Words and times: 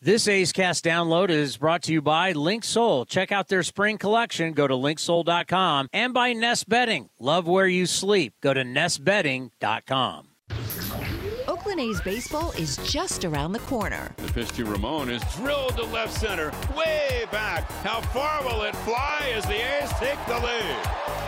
This 0.00 0.28
A's 0.28 0.52
Cast 0.52 0.84
download 0.84 1.28
is 1.28 1.56
brought 1.56 1.82
to 1.82 1.92
you 1.92 2.00
by 2.00 2.32
Linksoul. 2.32 3.08
Check 3.08 3.32
out 3.32 3.48
their 3.48 3.64
spring 3.64 3.98
collection. 3.98 4.52
Go 4.52 4.68
to 4.68 4.74
linksoul.com 4.74 5.88
and 5.92 6.14
by 6.14 6.34
Nest 6.34 6.68
Bedding. 6.68 7.08
Love 7.18 7.48
where 7.48 7.66
you 7.66 7.84
sleep. 7.84 8.34
Go 8.40 8.54
to 8.54 8.62
nestbedding.com. 8.62 10.28
Oakland 11.48 11.80
A's 11.80 12.00
baseball 12.02 12.52
is 12.52 12.76
just 12.88 13.24
around 13.24 13.50
the 13.50 13.58
corner. 13.60 14.14
The 14.18 14.32
pitch 14.32 14.52
to 14.52 14.64
Ramon 14.66 15.10
is 15.10 15.20
drilled 15.34 15.76
to 15.76 15.84
left 15.86 16.14
center, 16.14 16.52
way 16.76 17.24
back. 17.32 17.68
How 17.82 18.00
far 18.00 18.44
will 18.44 18.62
it 18.62 18.76
fly 18.76 19.32
as 19.34 19.44
the 19.46 19.56
A's 19.56 19.90
take 19.98 20.24
the 20.28 20.38
lead? 20.38 21.27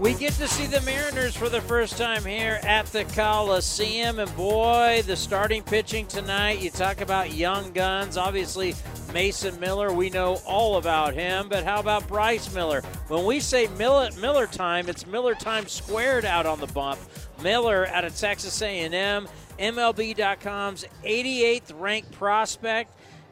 We 0.00 0.14
get 0.14 0.32
to 0.34 0.48
see 0.48 0.64
the 0.64 0.80
Mariners 0.80 1.36
for 1.36 1.50
the 1.50 1.60
first 1.60 1.98
time 1.98 2.24
here 2.24 2.58
at 2.62 2.86
the 2.86 3.04
Coliseum. 3.04 4.18
And 4.18 4.34
boy, 4.34 5.02
the 5.04 5.14
starting 5.14 5.62
pitching 5.62 6.06
tonight, 6.06 6.62
you 6.62 6.70
talk 6.70 7.02
about 7.02 7.34
young 7.34 7.70
guns. 7.72 8.16
Obviously, 8.16 8.74
Mason 9.12 9.60
Miller, 9.60 9.92
we 9.92 10.08
know 10.08 10.40
all 10.46 10.78
about 10.78 11.12
him. 11.12 11.50
But 11.50 11.64
how 11.64 11.80
about 11.80 12.08
Bryce 12.08 12.50
Miller? 12.54 12.80
When 13.08 13.26
we 13.26 13.40
say 13.40 13.66
Miller, 13.76 14.08
Miller 14.18 14.46
time, 14.46 14.88
it's 14.88 15.06
Miller 15.06 15.34
time 15.34 15.66
squared 15.66 16.24
out 16.24 16.46
on 16.46 16.60
the 16.60 16.66
bump. 16.68 16.98
Miller 17.42 17.86
out 17.88 18.06
of 18.06 18.16
Texas 18.16 18.62
A&M, 18.62 19.28
MLB.com's 19.58 20.86
88th 21.04 21.78
ranked 21.78 22.12
prospect. 22.12 22.90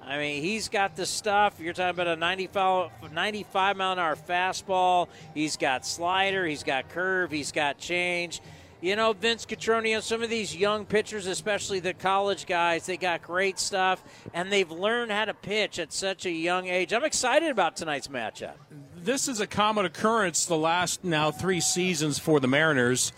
I 0.09 0.17
mean, 0.17 0.42
he's 0.42 0.70
got 0.70 0.97
the 0.97 1.05
stuff. 1.05 1.61
You're 1.61 1.75
talking 1.75 1.91
about 1.91 2.06
a 2.06 2.17
95, 2.17 3.12
95 3.12 3.77
mile 3.77 3.92
an 3.92 3.98
hour 3.98 4.17
fastball. 4.17 5.09
He's 5.34 5.59
got 5.59 5.84
slider. 5.84 6.47
He's 6.47 6.62
got 6.62 6.89
curve. 6.89 7.31
He's 7.31 7.53
got 7.53 7.77
change. 7.77 8.41
You 8.81 8.97
know, 8.97 9.12
Vince 9.12 9.45
Cotroneo, 9.45 10.00
some 10.00 10.23
of 10.23 10.31
these 10.31 10.56
young 10.56 10.87
pitchers, 10.87 11.27
especially 11.27 11.81
the 11.81 11.92
college 11.92 12.47
guys, 12.47 12.87
they 12.87 12.97
got 12.97 13.23
great 13.23 13.59
stuff, 13.59 14.03
and 14.33 14.53
they've 14.53 14.70
learned 14.70 15.11
how 15.11 15.27
to 15.27 15.34
pitch 15.34 15.78
at 15.78 15.92
such 15.92 16.25
a 16.27 16.31
young 16.31 16.69
age. 16.69 16.93
I'm 16.93 17.05
excited 17.05 17.50
about 17.50 17.77
tonight's 17.77 18.09
matchup. 18.09 18.55
This 18.97 19.27
is 19.28 19.41
a 19.41 19.48
common 19.48 19.84
occurrence 19.84 20.47
the 20.47 20.56
last 20.56 21.03
now 21.03 21.33
three 21.33 21.61
seasons 21.61 22.19
for 22.19 22.41
the 22.41 22.47
Mariners 22.48 23.12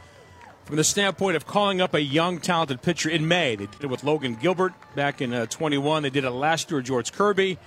from 0.65 0.77
the 0.77 0.85
standpoint 0.85 1.37
of 1.37 1.47
calling 1.47 1.81
up 1.81 1.95
a 1.95 2.01
young, 2.01 2.39
talented 2.39 2.83
pitcher 2.83 3.09
in 3.09 3.27
May. 3.27 3.57
They 3.57 3.67
did 3.67 3.85
it 3.85 3.87
with 3.89 4.05
Logan 4.05 4.37
Gilbert 4.37 4.73
back 4.95 5.21
in 5.21 5.33
uh, 5.33 5.47
21. 5.47 6.03
They 6.03 6.11
did 6.11 6.25
it 6.25 6.31
last 6.31 6.71
year 6.71 6.79
with 6.79 6.87
George 6.87 7.13
Kirby. 7.13 7.59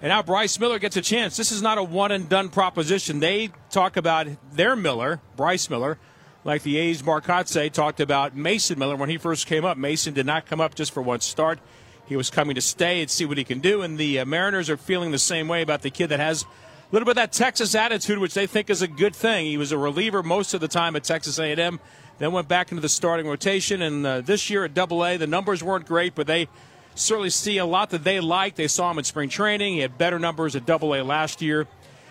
And 0.00 0.10
now 0.10 0.22
Bryce 0.22 0.58
Miller 0.60 0.78
gets 0.78 0.96
a 0.96 1.02
chance. 1.02 1.36
This 1.36 1.50
is 1.50 1.60
not 1.60 1.76
a 1.76 1.82
one 1.82 2.12
and 2.12 2.28
done 2.28 2.48
proposition. 2.50 3.20
They 3.20 3.50
talk 3.70 3.96
about 3.96 4.28
their 4.52 4.76
Miller, 4.76 5.20
Bryce 5.36 5.68
Miller, 5.68 5.98
like 6.44 6.62
the 6.62 6.78
A's 6.78 7.02
Marcotte 7.02 7.72
talked 7.72 7.98
about 7.98 8.36
Mason 8.36 8.78
Miller 8.78 8.96
when 8.96 9.08
he 9.08 9.18
first 9.18 9.46
came 9.46 9.64
up. 9.64 9.76
Mason 9.76 10.14
did 10.14 10.24
not 10.24 10.46
come 10.46 10.60
up 10.60 10.74
just 10.74 10.92
for 10.92 11.02
one 11.02 11.20
start. 11.20 11.58
He 12.06 12.16
was 12.16 12.30
coming 12.30 12.54
to 12.54 12.60
stay 12.60 13.00
and 13.00 13.10
see 13.10 13.26
what 13.26 13.38
he 13.38 13.44
can 13.44 13.58
do. 13.58 13.82
And 13.82 13.98
the 13.98 14.20
uh, 14.20 14.24
Mariners 14.24 14.70
are 14.70 14.76
feeling 14.76 15.10
the 15.10 15.18
same 15.18 15.48
way 15.48 15.62
about 15.62 15.82
the 15.82 15.90
kid 15.90 16.06
that 16.08 16.20
has 16.20 16.44
a 16.44 16.46
little 16.92 17.04
bit 17.04 17.10
of 17.10 17.16
that 17.16 17.32
Texas 17.32 17.74
attitude, 17.74 18.18
which 18.18 18.32
they 18.32 18.46
think 18.46 18.70
is 18.70 18.80
a 18.80 18.88
good 18.88 19.14
thing. 19.14 19.46
He 19.46 19.58
was 19.58 19.72
a 19.72 19.78
reliever 19.78 20.22
most 20.22 20.54
of 20.54 20.60
the 20.60 20.68
time 20.68 20.96
at 20.96 21.04
Texas 21.04 21.38
A&M 21.38 21.80
then 22.18 22.32
went 22.32 22.48
back 22.48 22.70
into 22.70 22.80
the 22.80 22.88
starting 22.88 23.26
rotation. 23.26 23.82
And 23.82 24.06
uh, 24.06 24.20
this 24.20 24.50
year 24.50 24.64
at 24.64 24.74
Double 24.74 25.04
A, 25.04 25.16
the 25.16 25.26
numbers 25.26 25.62
weren't 25.62 25.86
great, 25.86 26.14
but 26.14 26.26
they 26.26 26.48
certainly 26.94 27.30
see 27.30 27.58
a 27.58 27.66
lot 27.66 27.90
that 27.90 28.04
they 28.04 28.20
like. 28.20 28.56
They 28.56 28.68
saw 28.68 28.90
him 28.90 28.98
in 28.98 29.04
spring 29.04 29.28
training. 29.28 29.74
He 29.74 29.80
had 29.80 29.98
better 29.98 30.18
numbers 30.18 30.56
at 30.56 30.66
Double 30.66 30.94
A 30.94 31.02
last 31.02 31.40
year. 31.40 31.66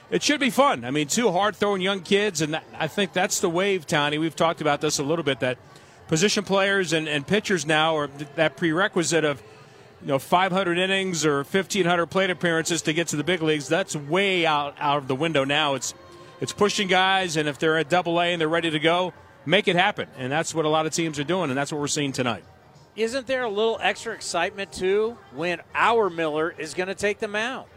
It 0.10 0.24
should 0.24 0.40
be 0.40 0.50
fun. 0.50 0.86
I 0.86 0.92
mean, 0.92 1.08
two 1.08 1.32
hard 1.32 1.56
throwing 1.56 1.82
young 1.82 2.00
kids, 2.00 2.42
and 2.42 2.62
I 2.78 2.88
think 2.88 3.12
that's 3.12 3.42
the 3.42 3.50
wave, 3.50 3.86
Tony. 3.86 4.18
We've 4.18 4.36
talked 4.36 4.62
about 4.62 4.80
this 4.80 5.00
a 5.00 5.04
little 5.04 5.24
bit 5.24 5.42
that 5.42 5.58
position 6.08 6.46
players 6.46 6.94
and, 6.94 7.10
and 7.10 7.28
pitchers 7.28 7.66
now 7.66 7.98
are 7.98 8.08
that 8.36 8.56
prerequisite 8.56 9.26
of 9.26 9.44
you 10.02 10.08
know 10.08 10.20
500 10.20 10.78
innings 10.78 11.26
or 11.26 11.40
1500 11.40 12.06
plate 12.06 12.30
appearances 12.30 12.82
to 12.84 12.94
get 12.94 13.08
to 13.10 13.18
the 13.18 13.24
big 13.24 13.42
leagues. 13.42 13.68
That's 13.68 13.98
way 13.98 14.46
out 14.46 14.76
out 14.80 15.00
of 15.00 15.10
the 15.10 15.16
window 15.16 15.44
now. 15.44 15.76
It's 15.76 15.94
it's 16.40 16.54
pushing 16.54 16.88
guys, 16.88 17.36
and 17.36 17.50
if 17.50 17.60
they're 17.60 17.78
at 17.78 17.90
Double 17.90 18.22
A 18.22 18.26
and 18.32 18.40
they're 18.40 18.48
ready 18.48 18.70
to 18.70 18.80
go, 18.80 19.12
make 19.48 19.68
it 19.68 19.76
happen. 19.76 20.08
And 20.18 20.32
that's 20.32 20.54
what 20.54 20.66
a 20.66 20.70
lot 20.70 20.86
of 20.86 20.94
teams 20.94 21.18
are 21.18 21.24
doing, 21.24 21.50
and 21.50 21.58
that's 21.58 21.72
what 21.72 21.80
we're 21.80 21.88
seeing 21.88 22.12
tonight. 22.12 22.44
Isn't 22.96 23.28
there 23.28 23.44
a 23.44 23.50
little 23.50 23.80
extra 23.82 24.14
excitement, 24.14 24.72
too, 24.72 25.18
when 25.34 25.62
our 25.74 26.10
Miller 26.10 26.54
is 26.58 26.74
going 26.74 26.88
to 26.88 26.96
take 26.96 27.20
them 27.20 27.36
out? 27.36 27.68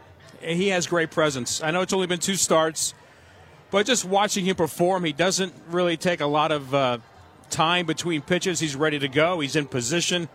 He 0.41 0.69
has 0.69 0.87
great 0.87 1.11
presence. 1.11 1.63
I 1.63 1.71
know 1.71 1.83
it's 1.83 1.93
only 1.93 2.07
been 2.07 2.19
two 2.19 2.35
starts, 2.35 2.95
but 3.71 3.87
just 3.87 4.05
watching 4.05 4.47
him 4.47 4.57
perform, 4.57 5.05
he 5.05 5.13
doesn't 5.13 5.53
really 5.69 5.97
take 5.97 6.21
a 6.21 6.27
lot 6.27 6.51
of 6.51 6.75
uh, 6.75 6.99
time 7.51 7.87
between 7.87 8.23
pitches. 8.23 8.59
He's 8.59 8.75
ready 8.75 8.99
to 8.99 9.09
go, 9.09 9.41
he's 9.41 9.57
in 9.57 9.67
position. 9.67 10.29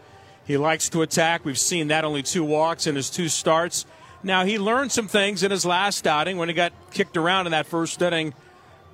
He 0.46 0.58
likes 0.58 0.90
to 0.90 1.02
attack. 1.02 1.44
We've 1.44 1.58
seen 1.58 1.88
that 1.88 2.06
only 2.06 2.22
two 2.22 2.44
walks 2.44 2.86
in 2.86 2.96
his 2.96 3.10
two 3.10 3.30
starts. 3.30 3.88
Now, 4.22 4.46
he 4.46 4.60
learned 4.60 4.92
some 4.92 5.08
things 5.08 5.42
in 5.42 5.50
his 5.50 5.66
last 5.66 6.06
outing 6.06 6.38
when 6.38 6.50
he 6.50 6.54
got 6.54 6.72
kicked 6.92 7.18
around 7.18 7.48
in 7.48 7.52
that 7.52 7.66
first 7.66 8.00
inning 8.00 8.36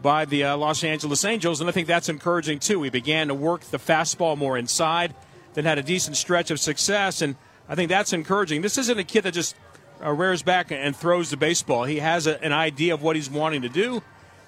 by 0.02 0.26
the 0.26 0.44
uh, 0.44 0.58
Los 0.58 0.84
Angeles 0.84 1.24
Angels, 1.26 1.62
and 1.62 1.70
I 1.70 1.74
think 1.74 1.88
that's 1.88 2.10
encouraging 2.10 2.60
too. 2.60 2.82
He 2.84 2.90
began 2.90 3.28
to 3.28 3.34
work 3.34 3.62
the 3.62 3.78
fastball 3.78 4.38
more 4.38 4.58
inside, 4.58 5.14
then 5.54 5.66
had 5.66 5.78
a 5.78 5.84
decent 5.84 6.18
stretch 6.18 6.52
of 6.52 6.60
success, 6.60 7.22
and 7.22 7.36
I 7.70 7.76
think 7.76 7.90
that's 7.90 8.14
encouraging. 8.14 8.62
This 8.62 8.78
isn't 8.78 8.98
a 8.98 9.04
kid 9.04 9.24
that 9.24 9.34
just 9.34 9.56
uh, 10.04 10.12
rears 10.12 10.42
back 10.42 10.72
and 10.72 10.96
throws 10.96 11.30
the 11.30 11.38
baseball. 11.38 11.84
He 11.84 12.00
has 12.00 12.28
a, 12.28 12.44
an 12.44 12.54
idea 12.54 12.94
of 12.94 13.02
what 13.02 13.16
he's 13.16 13.30
wanting 13.30 13.62
to 13.62 13.70
do, 13.70 14.02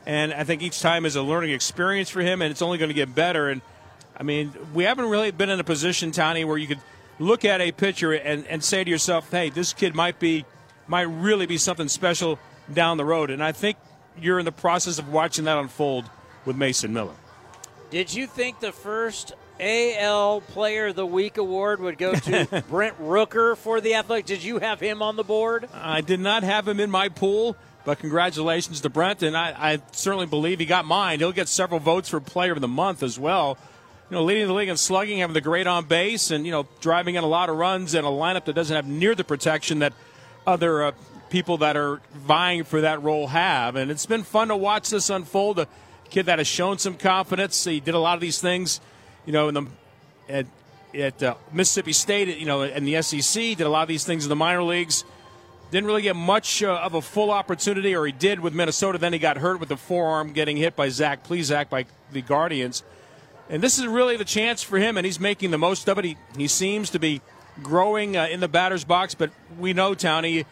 and 0.05 0.33
I 0.33 0.43
think 0.43 0.61
each 0.61 0.81
time 0.81 1.05
is 1.05 1.15
a 1.15 1.21
learning 1.21 1.51
experience 1.51 2.09
for 2.09 2.21
him, 2.21 2.41
and 2.41 2.51
it's 2.51 2.61
only 2.61 2.77
going 2.77 2.89
to 2.89 2.95
get 2.95 3.13
better. 3.13 3.49
And 3.49 3.61
I 4.17 4.23
mean, 4.23 4.53
we 4.73 4.85
haven't 4.85 5.09
really 5.09 5.31
been 5.31 5.49
in 5.49 5.59
a 5.59 5.63
position, 5.63 6.11
Tony, 6.11 6.45
where 6.45 6.57
you 6.57 6.67
could 6.67 6.81
look 7.19 7.45
at 7.45 7.61
a 7.61 7.71
pitcher 7.71 8.11
and, 8.11 8.45
and 8.47 8.63
say 8.63 8.83
to 8.83 8.89
yourself, 8.89 9.29
"Hey, 9.29 9.49
this 9.49 9.73
kid 9.73 9.93
might 9.93 10.19
be, 10.19 10.45
might 10.87 11.03
really 11.03 11.45
be 11.45 11.57
something 11.57 11.87
special 11.87 12.39
down 12.73 12.97
the 12.97 13.05
road." 13.05 13.29
And 13.29 13.43
I 13.43 13.51
think 13.51 13.77
you're 14.19 14.39
in 14.39 14.45
the 14.45 14.51
process 14.51 14.99
of 14.99 15.09
watching 15.09 15.45
that 15.45 15.57
unfold 15.57 16.09
with 16.45 16.55
Mason 16.55 16.93
Miller. 16.93 17.13
Did 17.89 18.13
you 18.13 18.27
think 18.27 18.59
the 18.59 18.71
first 18.71 19.33
AL 19.59 20.41
Player 20.41 20.87
of 20.87 20.95
the 20.95 21.05
Week 21.05 21.37
award 21.37 21.79
would 21.79 21.97
go 21.97 22.13
to 22.13 22.63
Brent 22.69 22.99
Rooker 22.99 23.55
for 23.55 23.81
the 23.81 23.95
Athletic? 23.95 24.25
Did 24.25 24.43
you 24.43 24.59
have 24.59 24.79
him 24.79 25.01
on 25.01 25.15
the 25.15 25.23
board? 25.23 25.69
I 25.73 26.01
did 26.01 26.19
not 26.19 26.43
have 26.43 26.67
him 26.67 26.79
in 26.79 26.89
my 26.89 27.09
pool, 27.09 27.55
but 27.85 27.99
congratulations 27.99 28.81
to 28.81 28.89
Brent, 28.89 29.21
and 29.21 29.37
I, 29.37 29.53
I 29.57 29.81
certainly 29.91 30.25
believe 30.25 30.59
he 30.59 30.65
got 30.65 30.85
mine. 30.85 31.19
He'll 31.19 31.31
get 31.31 31.47
several 31.47 31.79
votes 31.79 32.09
for 32.09 32.19
Player 32.19 32.53
of 32.53 32.61
the 32.61 32.67
Month 32.67 33.03
as 33.03 33.19
well. 33.19 33.57
You 34.09 34.15
know, 34.15 34.23
leading 34.23 34.47
the 34.47 34.53
league 34.53 34.69
in 34.69 34.77
slugging, 34.77 35.19
having 35.19 35.33
the 35.33 35.41
great 35.41 35.67
on 35.67 35.85
base, 35.85 36.31
and 36.31 36.45
you 36.45 36.51
know, 36.51 36.67
driving 36.81 37.15
in 37.15 37.23
a 37.23 37.27
lot 37.27 37.49
of 37.49 37.57
runs 37.57 37.93
in 37.93 38.05
a 38.05 38.09
lineup 38.09 38.45
that 38.45 38.53
doesn't 38.53 38.75
have 38.75 38.87
near 38.87 39.15
the 39.15 39.23
protection 39.23 39.79
that 39.79 39.93
other 40.45 40.83
uh, 40.83 40.91
people 41.33 41.57
that 41.57 41.75
are 41.75 41.99
vying 42.13 42.63
for 42.63 42.81
that 42.81 43.01
role 43.01 43.25
have. 43.25 43.75
And 43.75 43.89
it's 43.89 44.05
been 44.05 44.21
fun 44.21 44.49
to 44.49 44.55
watch 44.55 44.91
this 44.91 45.09
unfold. 45.09 45.57
A 45.57 45.67
kid 46.11 46.27
that 46.27 46.37
has 46.37 46.45
shown 46.45 46.77
some 46.77 46.93
confidence. 46.93 47.63
He 47.63 47.79
did 47.79 47.95
a 47.95 47.99
lot 47.99 48.13
of 48.13 48.21
these 48.21 48.39
things, 48.39 48.79
you 49.25 49.33
know, 49.33 49.47
in 49.47 49.55
the 49.55 49.65
at, 50.29 50.45
at 50.93 51.23
uh, 51.23 51.33
Mississippi 51.51 51.91
State, 51.91 52.37
you 52.37 52.45
know, 52.45 52.61
in 52.61 52.85
the 52.85 53.01
SEC. 53.01 53.57
Did 53.57 53.61
a 53.61 53.69
lot 53.69 53.81
of 53.81 53.87
these 53.87 54.03
things 54.03 54.25
in 54.25 54.29
the 54.29 54.35
minor 54.35 54.61
leagues. 54.61 55.05
Didn't 55.71 55.87
really 55.87 56.03
get 56.03 56.15
much 56.15 56.61
uh, 56.61 56.75
of 56.75 56.93
a 56.93 57.01
full 57.01 57.31
opportunity, 57.31 57.95
or 57.95 58.05
he 58.05 58.11
did 58.11 58.39
with 58.39 58.53
Minnesota. 58.53 58.99
Then 58.99 59.11
he 59.11 59.17
got 59.17 59.37
hurt 59.37 59.59
with 59.59 59.69
the 59.69 59.77
forearm, 59.77 60.33
getting 60.33 60.55
hit 60.55 60.75
by 60.75 60.89
Zach 60.89 61.27
Plesac 61.27 61.67
by 61.67 61.87
the 62.11 62.21
Guardians. 62.21 62.83
And 63.49 63.63
this 63.63 63.79
is 63.79 63.87
really 63.87 64.17
the 64.17 64.25
chance 64.25 64.61
for 64.61 64.77
him, 64.77 64.97
and 64.97 65.05
he's 65.05 65.19
making 65.19 65.49
the 65.49 65.57
most 65.57 65.89
of 65.89 65.97
it. 65.97 66.05
He, 66.05 66.15
he 66.37 66.47
seems 66.47 66.91
to 66.91 66.99
be 66.99 67.21
growing 67.63 68.15
uh, 68.17 68.27
in 68.27 68.39
the 68.39 68.47
batter's 68.47 68.83
box, 68.83 69.15
but 69.15 69.31
we 69.57 69.73
know, 69.73 69.95
Townie, 69.95 70.45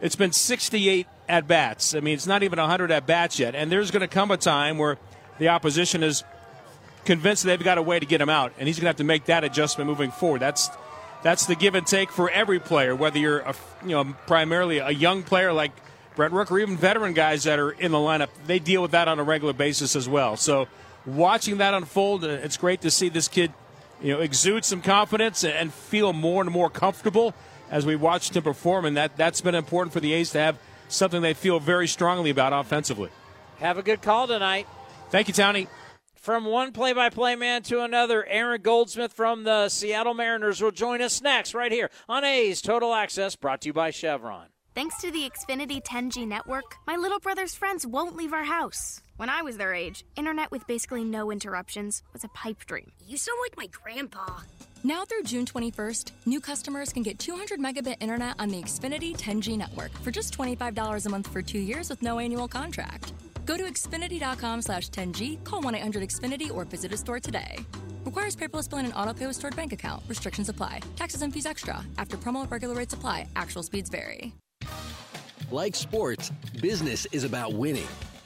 it's 0.00 0.16
been 0.16 0.32
68 0.32 1.06
at 1.28 1.46
bats. 1.46 1.94
I 1.94 2.00
mean, 2.00 2.14
it's 2.14 2.26
not 2.26 2.42
even 2.42 2.58
100 2.58 2.90
at 2.90 3.06
bats 3.06 3.38
yet. 3.38 3.54
And 3.54 3.70
there's 3.70 3.90
going 3.90 4.02
to 4.02 4.08
come 4.08 4.30
a 4.30 4.36
time 4.36 4.78
where 4.78 4.98
the 5.38 5.48
opposition 5.48 6.02
is 6.02 6.24
convinced 7.04 7.44
they've 7.44 7.62
got 7.62 7.78
a 7.78 7.82
way 7.82 7.98
to 7.98 8.06
get 8.06 8.20
him 8.20 8.28
out, 8.28 8.52
and 8.58 8.66
he's 8.66 8.76
going 8.76 8.84
to 8.84 8.88
have 8.88 8.96
to 8.96 9.04
make 9.04 9.26
that 9.26 9.44
adjustment 9.44 9.88
moving 9.88 10.10
forward. 10.10 10.40
That's 10.40 10.68
that's 11.22 11.46
the 11.46 11.54
give 11.54 11.74
and 11.74 11.86
take 11.86 12.10
for 12.10 12.30
every 12.30 12.60
player, 12.60 12.94
whether 12.94 13.18
you're 13.18 13.40
a, 13.40 13.54
you 13.82 13.90
know 13.90 14.04
primarily 14.26 14.78
a 14.78 14.90
young 14.90 15.22
player 15.22 15.52
like 15.52 15.72
Brett 16.14 16.32
Rook 16.32 16.50
or 16.50 16.58
even 16.58 16.76
veteran 16.76 17.14
guys 17.14 17.44
that 17.44 17.58
are 17.58 17.70
in 17.70 17.92
the 17.92 17.98
lineup. 17.98 18.28
They 18.46 18.58
deal 18.58 18.82
with 18.82 18.90
that 18.90 19.08
on 19.08 19.18
a 19.18 19.22
regular 19.22 19.52
basis 19.52 19.96
as 19.96 20.08
well. 20.08 20.36
So 20.36 20.68
watching 21.04 21.58
that 21.58 21.74
unfold, 21.74 22.24
uh, 22.24 22.28
it's 22.28 22.56
great 22.56 22.82
to 22.82 22.90
see 22.90 23.08
this 23.08 23.28
kid 23.28 23.52
you 24.02 24.12
know 24.12 24.20
exude 24.20 24.64
some 24.64 24.82
confidence 24.82 25.42
and 25.42 25.72
feel 25.72 26.12
more 26.12 26.42
and 26.42 26.50
more 26.50 26.68
comfortable 26.68 27.34
as 27.70 27.86
we 27.86 27.96
watched 27.96 28.36
him 28.36 28.42
perform, 28.42 28.84
and 28.84 28.96
that 28.96 29.16
that's 29.16 29.40
been 29.40 29.54
important 29.54 29.92
for 29.92 30.00
the 30.00 30.12
A's 30.12 30.30
to 30.32 30.38
have 30.38 30.58
something 30.88 31.22
they 31.22 31.34
feel 31.34 31.60
very 31.60 31.88
strongly 31.88 32.30
about 32.30 32.52
offensively. 32.52 33.10
Have 33.58 33.78
a 33.78 33.82
good 33.82 34.02
call 34.02 34.26
tonight. 34.26 34.66
Thank 35.10 35.28
you, 35.28 35.34
Tony. 35.34 35.68
From 36.14 36.44
one 36.44 36.72
play 36.72 36.92
by 36.92 37.08
play 37.08 37.36
man 37.36 37.62
to 37.64 37.82
another, 37.82 38.26
Aaron 38.26 38.60
Goldsmith 38.60 39.12
from 39.12 39.44
the 39.44 39.68
Seattle 39.68 40.14
Mariners 40.14 40.60
will 40.60 40.72
join 40.72 41.00
us 41.00 41.22
next, 41.22 41.54
right 41.54 41.70
here 41.70 41.88
on 42.08 42.24
A's 42.24 42.60
Total 42.60 42.92
Access, 42.92 43.36
brought 43.36 43.60
to 43.60 43.68
you 43.68 43.72
by 43.72 43.90
Chevron. 43.90 44.48
Thanks 44.74 45.00
to 45.00 45.10
the 45.10 45.30
Xfinity 45.30 45.82
10G 45.82 46.26
network, 46.26 46.74
my 46.86 46.96
little 46.96 47.20
brother's 47.20 47.54
friends 47.54 47.86
won't 47.86 48.16
leave 48.16 48.32
our 48.32 48.44
house. 48.44 49.00
When 49.16 49.30
I 49.30 49.40
was 49.40 49.56
their 49.56 49.72
age, 49.72 50.04
internet 50.16 50.50
with 50.50 50.66
basically 50.66 51.02
no 51.02 51.30
interruptions 51.30 52.02
was 52.12 52.24
a 52.24 52.28
pipe 52.28 52.66
dream. 52.66 52.92
You 53.06 53.16
sound 53.16 53.38
like 53.42 53.56
my 53.56 53.68
grandpa. 53.68 54.40
Now 54.86 55.04
through 55.04 55.24
June 55.24 55.44
21st, 55.44 56.12
new 56.26 56.40
customers 56.40 56.92
can 56.92 57.02
get 57.02 57.18
200 57.18 57.58
megabit 57.58 57.96
internet 57.98 58.36
on 58.38 58.50
the 58.50 58.62
Xfinity 58.62 59.16
10G 59.16 59.58
network 59.58 59.90
for 59.98 60.12
just 60.12 60.38
$25 60.38 61.06
a 61.06 61.08
month 61.08 61.26
for 61.26 61.42
two 61.42 61.58
years 61.58 61.90
with 61.90 62.02
no 62.02 62.20
annual 62.20 62.46
contract. 62.46 63.12
Go 63.46 63.56
to 63.56 63.64
Xfinity.com 63.64 64.62
slash 64.62 64.90
10G, 64.90 65.42
call 65.42 65.60
1 65.60 65.74
800 65.74 66.08
Xfinity, 66.08 66.52
or 66.52 66.64
visit 66.64 66.92
a 66.92 66.96
store 66.96 67.18
today. 67.18 67.56
Requires 68.04 68.36
paperless 68.36 68.70
billing 68.70 68.84
and 68.84 68.94
auto 68.94 69.12
pay 69.12 69.26
with 69.26 69.34
stored 69.34 69.56
bank 69.56 69.72
account. 69.72 70.04
Restrictions 70.06 70.48
apply. 70.48 70.78
Taxes 70.94 71.22
and 71.22 71.34
fees 71.34 71.46
extra. 71.46 71.84
After 71.98 72.16
promo, 72.16 72.48
regular 72.48 72.76
rates 72.76 72.94
apply. 72.94 73.26
Actual 73.34 73.64
speeds 73.64 73.90
vary. 73.90 74.32
Like 75.50 75.74
sports, 75.74 76.30
business 76.62 77.08
is 77.10 77.24
about 77.24 77.54
winning. 77.54 77.88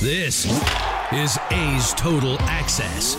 This 0.00 0.46
is 1.12 1.38
A's 1.50 1.94
Total 1.94 2.40
Access. 2.42 3.16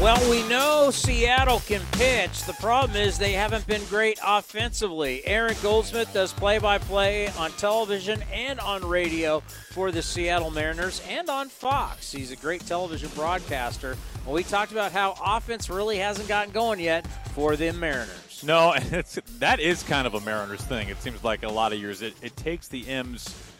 Well, 0.00 0.28
we 0.28 0.42
know 0.48 0.90
Seattle 0.90 1.60
can 1.60 1.80
pitch. 1.92 2.42
The 2.42 2.54
problem 2.54 2.96
is 2.96 3.18
they 3.18 3.32
haven't 3.32 3.66
been 3.66 3.84
great 3.84 4.18
offensively. 4.24 5.24
Aaron 5.24 5.54
Goldsmith 5.62 6.12
does 6.12 6.32
play 6.32 6.58
by 6.58 6.78
play 6.78 7.28
on 7.38 7.52
television 7.52 8.22
and 8.32 8.58
on 8.58 8.84
radio 8.84 9.40
for 9.70 9.92
the 9.92 10.02
Seattle 10.02 10.50
Mariners 10.50 11.00
and 11.08 11.28
on 11.28 11.48
Fox. 11.48 12.10
He's 12.10 12.32
a 12.32 12.36
great 12.36 12.66
television 12.66 13.10
broadcaster. 13.14 13.96
Well, 14.24 14.34
we 14.34 14.42
talked 14.42 14.72
about 14.72 14.90
how 14.90 15.14
offense 15.24 15.70
really 15.70 15.98
hasn't 15.98 16.26
gotten 16.26 16.52
going 16.52 16.80
yet 16.80 17.06
for 17.34 17.54
the 17.54 17.72
Mariners. 17.72 18.42
No, 18.44 18.72
it's, 18.76 19.20
that 19.38 19.60
is 19.60 19.82
kind 19.84 20.06
of 20.06 20.14
a 20.14 20.20
Mariners 20.20 20.62
thing. 20.62 20.88
It 20.88 21.00
seems 21.00 21.22
like 21.22 21.44
a 21.44 21.48
lot 21.48 21.72
of 21.72 21.78
years 21.78 22.02
it, 22.02 22.14
it 22.22 22.36
takes 22.36 22.66
the 22.66 22.88
M's 22.88 23.51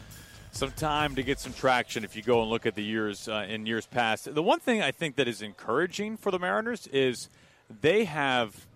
some 0.52 0.70
time 0.70 1.14
to 1.14 1.22
get 1.22 1.40
some 1.40 1.52
traction 1.52 2.04
if 2.04 2.14
you 2.14 2.22
go 2.22 2.42
and 2.42 2.50
look 2.50 2.66
at 2.66 2.74
the 2.74 2.82
years 2.82 3.26
uh, 3.26 3.46
in 3.48 3.66
years 3.66 3.86
past. 3.86 4.32
The 4.32 4.42
one 4.42 4.60
thing 4.60 4.82
I 4.82 4.92
think 4.92 5.16
that 5.16 5.26
is 5.26 5.42
encouraging 5.42 6.18
for 6.18 6.30
the 6.30 6.38
Mariners 6.38 6.86
is 6.88 7.30
they 7.80 8.04
have 8.04 8.66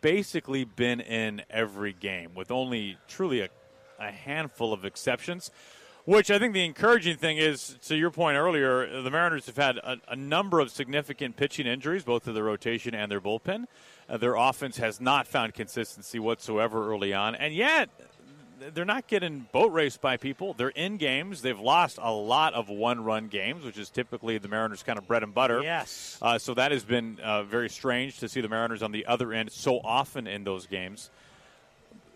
basically 0.00 0.64
been 0.64 1.00
in 1.00 1.42
every 1.50 1.92
game 1.92 2.34
with 2.34 2.50
only 2.50 2.98
truly 3.08 3.40
a, 3.40 3.48
a 3.98 4.12
handful 4.12 4.72
of 4.72 4.84
exceptions. 4.84 5.50
Which 6.06 6.30
I 6.30 6.38
think 6.38 6.52
the 6.52 6.66
encouraging 6.66 7.16
thing 7.16 7.38
is, 7.38 7.78
to 7.86 7.96
your 7.96 8.10
point 8.10 8.36
earlier, 8.36 9.00
the 9.00 9.10
Mariners 9.10 9.46
have 9.46 9.56
had 9.56 9.78
a, 9.78 9.96
a 10.08 10.14
number 10.14 10.60
of 10.60 10.70
significant 10.70 11.36
pitching 11.36 11.66
injuries, 11.66 12.04
both 12.04 12.24
to 12.24 12.32
their 12.34 12.44
rotation 12.44 12.94
and 12.94 13.10
their 13.10 13.22
bullpen. 13.22 13.64
Uh, 14.06 14.18
their 14.18 14.34
offense 14.34 14.76
has 14.76 15.00
not 15.00 15.26
found 15.26 15.54
consistency 15.54 16.18
whatsoever 16.18 16.92
early 16.92 17.14
on, 17.14 17.34
and 17.34 17.54
yet 17.54 17.88
they're 18.72 18.84
not 18.84 19.06
getting 19.06 19.46
boat 19.52 19.72
raced 19.72 20.00
by 20.00 20.16
people. 20.16 20.54
They're 20.54 20.68
in 20.68 20.96
games. 20.96 21.42
They've 21.42 21.58
lost 21.58 21.98
a 22.00 22.12
lot 22.12 22.54
of 22.54 22.68
one-run 22.68 23.28
games, 23.28 23.64
which 23.64 23.78
is 23.78 23.90
typically 23.90 24.38
the 24.38 24.48
Mariners' 24.48 24.82
kind 24.82 24.98
of 24.98 25.06
bread 25.06 25.22
and 25.22 25.34
butter. 25.34 25.62
Yes. 25.62 26.18
Uh, 26.20 26.38
so 26.38 26.54
that 26.54 26.72
has 26.72 26.84
been 26.84 27.18
uh, 27.20 27.42
very 27.42 27.68
strange 27.68 28.18
to 28.20 28.28
see 28.28 28.40
the 28.40 28.48
Mariners 28.48 28.82
on 28.82 28.92
the 28.92 29.06
other 29.06 29.32
end 29.32 29.52
so 29.52 29.80
often 29.82 30.26
in 30.26 30.44
those 30.44 30.66
games. 30.66 31.10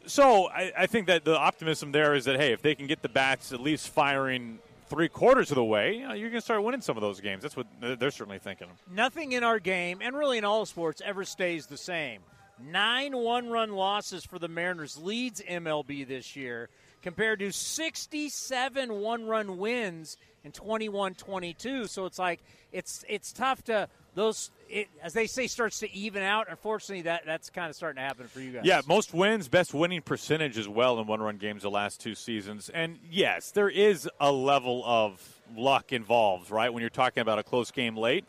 So 0.06 0.48
I, 0.48 0.72
I 0.76 0.86
think 0.86 1.06
that 1.08 1.24
the 1.24 1.36
optimism 1.36 1.92
there 1.92 2.14
is 2.14 2.24
that 2.24 2.36
hey, 2.36 2.52
if 2.52 2.62
they 2.62 2.74
can 2.74 2.86
get 2.86 3.02
the 3.02 3.10
bats 3.10 3.52
at 3.52 3.60
least 3.60 3.90
firing 3.90 4.58
three 4.88 5.08
quarters 5.08 5.50
of 5.50 5.56
the 5.56 5.64
way, 5.64 5.96
you 5.96 6.08
know, 6.08 6.14
you're 6.14 6.30
going 6.30 6.40
to 6.40 6.44
start 6.44 6.62
winning 6.62 6.80
some 6.80 6.96
of 6.96 7.02
those 7.02 7.20
games. 7.20 7.42
That's 7.42 7.56
what 7.56 7.66
they're 7.80 8.10
certainly 8.10 8.38
thinking. 8.38 8.68
Nothing 8.90 9.32
in 9.32 9.44
our 9.44 9.58
game, 9.58 9.98
and 10.00 10.16
really 10.16 10.38
in 10.38 10.44
all 10.44 10.64
sports, 10.64 11.02
ever 11.04 11.24
stays 11.24 11.66
the 11.66 11.76
same. 11.76 12.22
Nine 12.64 13.16
one 13.16 13.48
run 13.48 13.72
losses 13.72 14.24
for 14.24 14.38
the 14.38 14.48
Mariners 14.48 14.96
leads 14.96 15.40
MLB 15.40 16.06
this 16.06 16.36
year 16.36 16.68
compared 17.02 17.38
to 17.38 17.52
67 17.52 18.92
one 19.00 19.26
run 19.26 19.58
wins 19.58 20.16
in 20.44 20.52
21 20.52 21.14
22. 21.14 21.86
So 21.86 22.06
it's 22.06 22.18
like, 22.18 22.40
it's 22.72 23.04
it's 23.08 23.32
tough 23.32 23.62
to, 23.64 23.88
those, 24.14 24.50
it, 24.68 24.88
as 25.02 25.12
they 25.12 25.26
say, 25.26 25.46
starts 25.46 25.78
to 25.80 25.92
even 25.92 26.22
out. 26.22 26.46
Unfortunately, 26.50 27.02
that 27.02 27.22
that's 27.24 27.50
kind 27.50 27.70
of 27.70 27.76
starting 27.76 27.96
to 27.96 28.02
happen 28.02 28.26
for 28.26 28.40
you 28.40 28.52
guys. 28.52 28.62
Yeah, 28.64 28.80
most 28.86 29.14
wins, 29.14 29.48
best 29.48 29.72
winning 29.72 30.02
percentage 30.02 30.58
as 30.58 30.68
well 30.68 30.98
in 30.98 31.06
one 31.06 31.20
run 31.20 31.36
games 31.36 31.62
the 31.62 31.70
last 31.70 32.00
two 32.00 32.14
seasons. 32.14 32.68
And 32.68 32.98
yes, 33.10 33.52
there 33.52 33.70
is 33.70 34.08
a 34.20 34.32
level 34.32 34.82
of 34.84 35.40
luck 35.56 35.92
involved, 35.92 36.50
right, 36.50 36.72
when 36.72 36.80
you're 36.80 36.90
talking 36.90 37.20
about 37.20 37.38
a 37.38 37.42
close 37.42 37.70
game 37.70 37.96
late. 37.96 38.24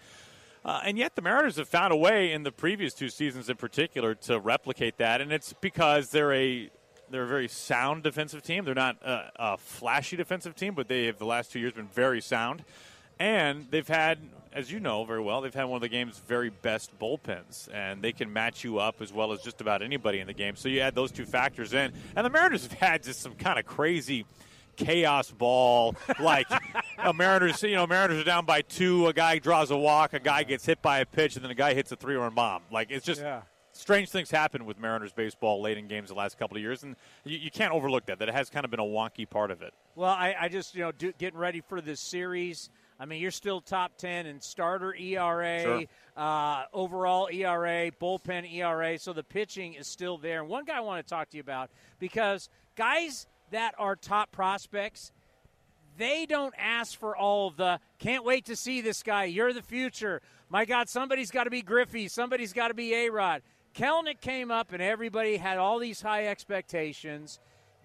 Uh, 0.65 0.81
and 0.83 0.97
yet 0.97 1.15
the 1.15 1.21
Mariners 1.21 1.55
have 1.55 1.69
found 1.69 1.93
a 1.93 1.95
way 1.95 2.31
in 2.31 2.43
the 2.43 2.51
previous 2.51 2.93
two 2.93 3.09
seasons 3.09 3.49
in 3.49 3.55
particular 3.55 4.13
to 4.13 4.39
replicate 4.39 4.97
that, 4.97 5.21
and 5.21 5.31
it's 5.31 5.53
because 5.53 6.09
they're 6.09 6.33
a 6.33 6.69
they're 7.11 7.23
a 7.23 7.27
very 7.27 7.47
sound 7.47 8.03
defensive 8.03 8.43
team. 8.43 8.65
They're 8.65 8.75
not 8.75 8.97
a, 9.01 9.31
a 9.35 9.57
flashy 9.57 10.15
defensive 10.15 10.55
team, 10.55 10.75
but 10.75 10.87
they 10.87 11.05
have 11.05 11.17
the 11.17 11.25
last 11.25 11.51
two 11.51 11.59
years 11.59 11.73
been 11.73 11.87
very 11.87 12.21
sound, 12.21 12.63
and 13.19 13.65
they've 13.71 13.87
had, 13.87 14.19
as 14.53 14.71
you 14.71 14.79
know 14.79 15.05
very 15.05 15.21
well, 15.21 15.41
they've 15.41 15.53
had 15.53 15.63
one 15.63 15.77
of 15.77 15.81
the 15.81 15.89
game's 15.89 16.19
very 16.19 16.49
best 16.49 16.97
bullpens, 16.99 17.73
and 17.73 18.01
they 18.01 18.11
can 18.11 18.31
match 18.31 18.63
you 18.63 18.79
up 18.79 19.01
as 19.01 19.11
well 19.11 19.31
as 19.31 19.41
just 19.41 19.61
about 19.61 19.81
anybody 19.81 20.19
in 20.19 20.27
the 20.27 20.33
game. 20.33 20.55
So 20.55 20.69
you 20.69 20.81
add 20.81 20.93
those 20.93 21.11
two 21.11 21.25
factors 21.25 21.73
in, 21.73 21.93
and 22.15 22.25
the 22.25 22.29
Mariners 22.29 22.63
have 22.63 22.73
had 22.73 23.03
just 23.03 23.21
some 23.21 23.33
kind 23.35 23.57
of 23.57 23.65
crazy 23.65 24.25
chaos 24.79 25.29
ball. 25.31 25.95
Like 26.19 26.47
a 26.97 27.13
Mariners, 27.13 27.61
you 27.61 27.75
know, 27.75 27.85
Mariners 27.85 28.19
are 28.21 28.23
down 28.25 28.45
by 28.45 28.61
two. 28.61 29.07
A 29.07 29.13
guy 29.13 29.37
draws 29.39 29.69
a 29.71 29.77
walk. 29.77 30.13
A 30.13 30.19
guy 30.19 30.43
gets 30.43 30.65
hit 30.65 30.81
by 30.81 30.99
a 30.99 31.05
pitch, 31.05 31.35
and 31.35 31.43
then 31.43 31.51
a 31.51 31.55
guy 31.55 31.73
hits 31.73 31.91
a 31.91 31.95
three-run 31.95 32.33
bomb. 32.33 32.63
Like 32.71 32.89
it's 32.91 33.05
just. 33.05 33.21
Yeah. 33.21 33.41
Strange 33.71 34.09
things 34.09 34.29
happen 34.29 34.65
with 34.65 34.77
Mariners 34.77 35.13
baseball 35.13 35.61
late 35.61 35.77
in 35.77 35.87
games 35.87 36.09
the 36.09 36.15
last 36.15 36.37
couple 36.37 36.57
of 36.57 36.61
years, 36.61 36.83
and 36.83 36.97
you, 37.23 37.37
you 37.37 37.49
can't 37.51 37.71
overlook 37.71 38.07
that. 38.07 38.19
That 38.19 38.27
it 38.27 38.35
has 38.35 38.49
kind 38.49 38.65
of 38.65 38.71
been 38.71 38.79
a 38.81 38.83
wonky 38.83 39.29
part 39.29 39.51
of 39.51 39.61
it. 39.61 39.73
Well, 39.95 40.09
I, 40.09 40.35
I 40.37 40.49
just 40.49 40.75
you 40.75 40.81
know 40.81 40.91
do, 40.91 41.13
getting 41.17 41.39
ready 41.39 41.61
for 41.61 41.79
this 41.79 42.01
series. 42.01 42.71
I 42.99 43.05
mean, 43.05 43.21
you're 43.21 43.31
still 43.31 43.61
top 43.61 43.95
ten 43.97 44.25
in 44.25 44.41
starter 44.41 44.93
ERA, 44.95 45.61
Sure. 45.61 45.83
uh, 46.17 46.63
overall 46.73 47.29
ERA, 47.31 47.91
bullpen 48.01 48.51
ERA. 48.51 48.97
So 48.99 49.13
the 49.13 49.23
pitching 49.23 49.75
is 49.75 49.87
still 49.87 50.17
there. 50.17 50.41
And 50.41 50.49
one 50.49 50.65
guy 50.65 50.75
I 50.77 50.81
want 50.81 51.05
to 51.05 51.09
talk 51.09 51.29
to 51.29 51.37
you 51.37 51.41
about 51.41 51.69
because 51.99 52.49
guys 52.75 53.27
that 53.51 53.75
are 53.77 53.95
top 53.95 54.31
prospects, 54.31 55.11
they 55.97 56.25
don't 56.25 56.53
ask 56.57 56.97
for 56.97 57.15
all 57.15 57.47
of 57.47 57.57
the 57.57 57.79
can't 57.99 58.23
wait 58.23 58.45
to 58.45 58.55
see 58.55 58.81
this 58.81 59.03
guy. 59.03 59.25
You're 59.25 59.53
the 59.53 59.61
future. 59.61 60.21
My 60.49 60.65
God, 60.65 60.89
somebody's 60.89 61.31
got 61.31 61.43
to 61.43 61.49
be 61.49 61.61
Griffey. 61.61 62.07
Somebody's 62.07 62.53
got 62.53 62.69
to 62.69 62.73
be 62.73 62.93
A 62.93 63.09
Rod. 63.09 63.41
Kelenic 63.75 64.21
came 64.21 64.49
up 64.49 64.73
and 64.73 64.81
everybody 64.81 65.37
had 65.37 65.57
all 65.57 65.77
these 65.77 66.01
high 66.01 66.27
expectations. 66.27 67.39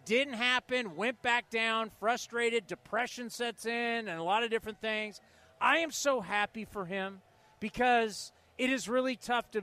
Didn't 0.04 0.35
happen, 0.35 0.97
went 0.97 1.23
back 1.23 1.50
down, 1.50 1.90
frustrated, 1.99 2.66
depression 2.66 3.30
sets 3.30 3.64
in, 3.64 4.09
and 4.09 4.18
a 4.18 4.23
lot 4.23 4.42
of 4.42 4.50
different 4.50 4.80
things. 4.80 5.21
I 5.61 5.78
am 5.78 5.90
so 5.90 6.21
happy 6.21 6.64
for 6.64 6.85
him 6.85 7.21
because 7.59 8.33
it 8.59 8.71
is 8.71 8.88
really 8.88 9.16
tough 9.16 9.50
to 9.52 9.62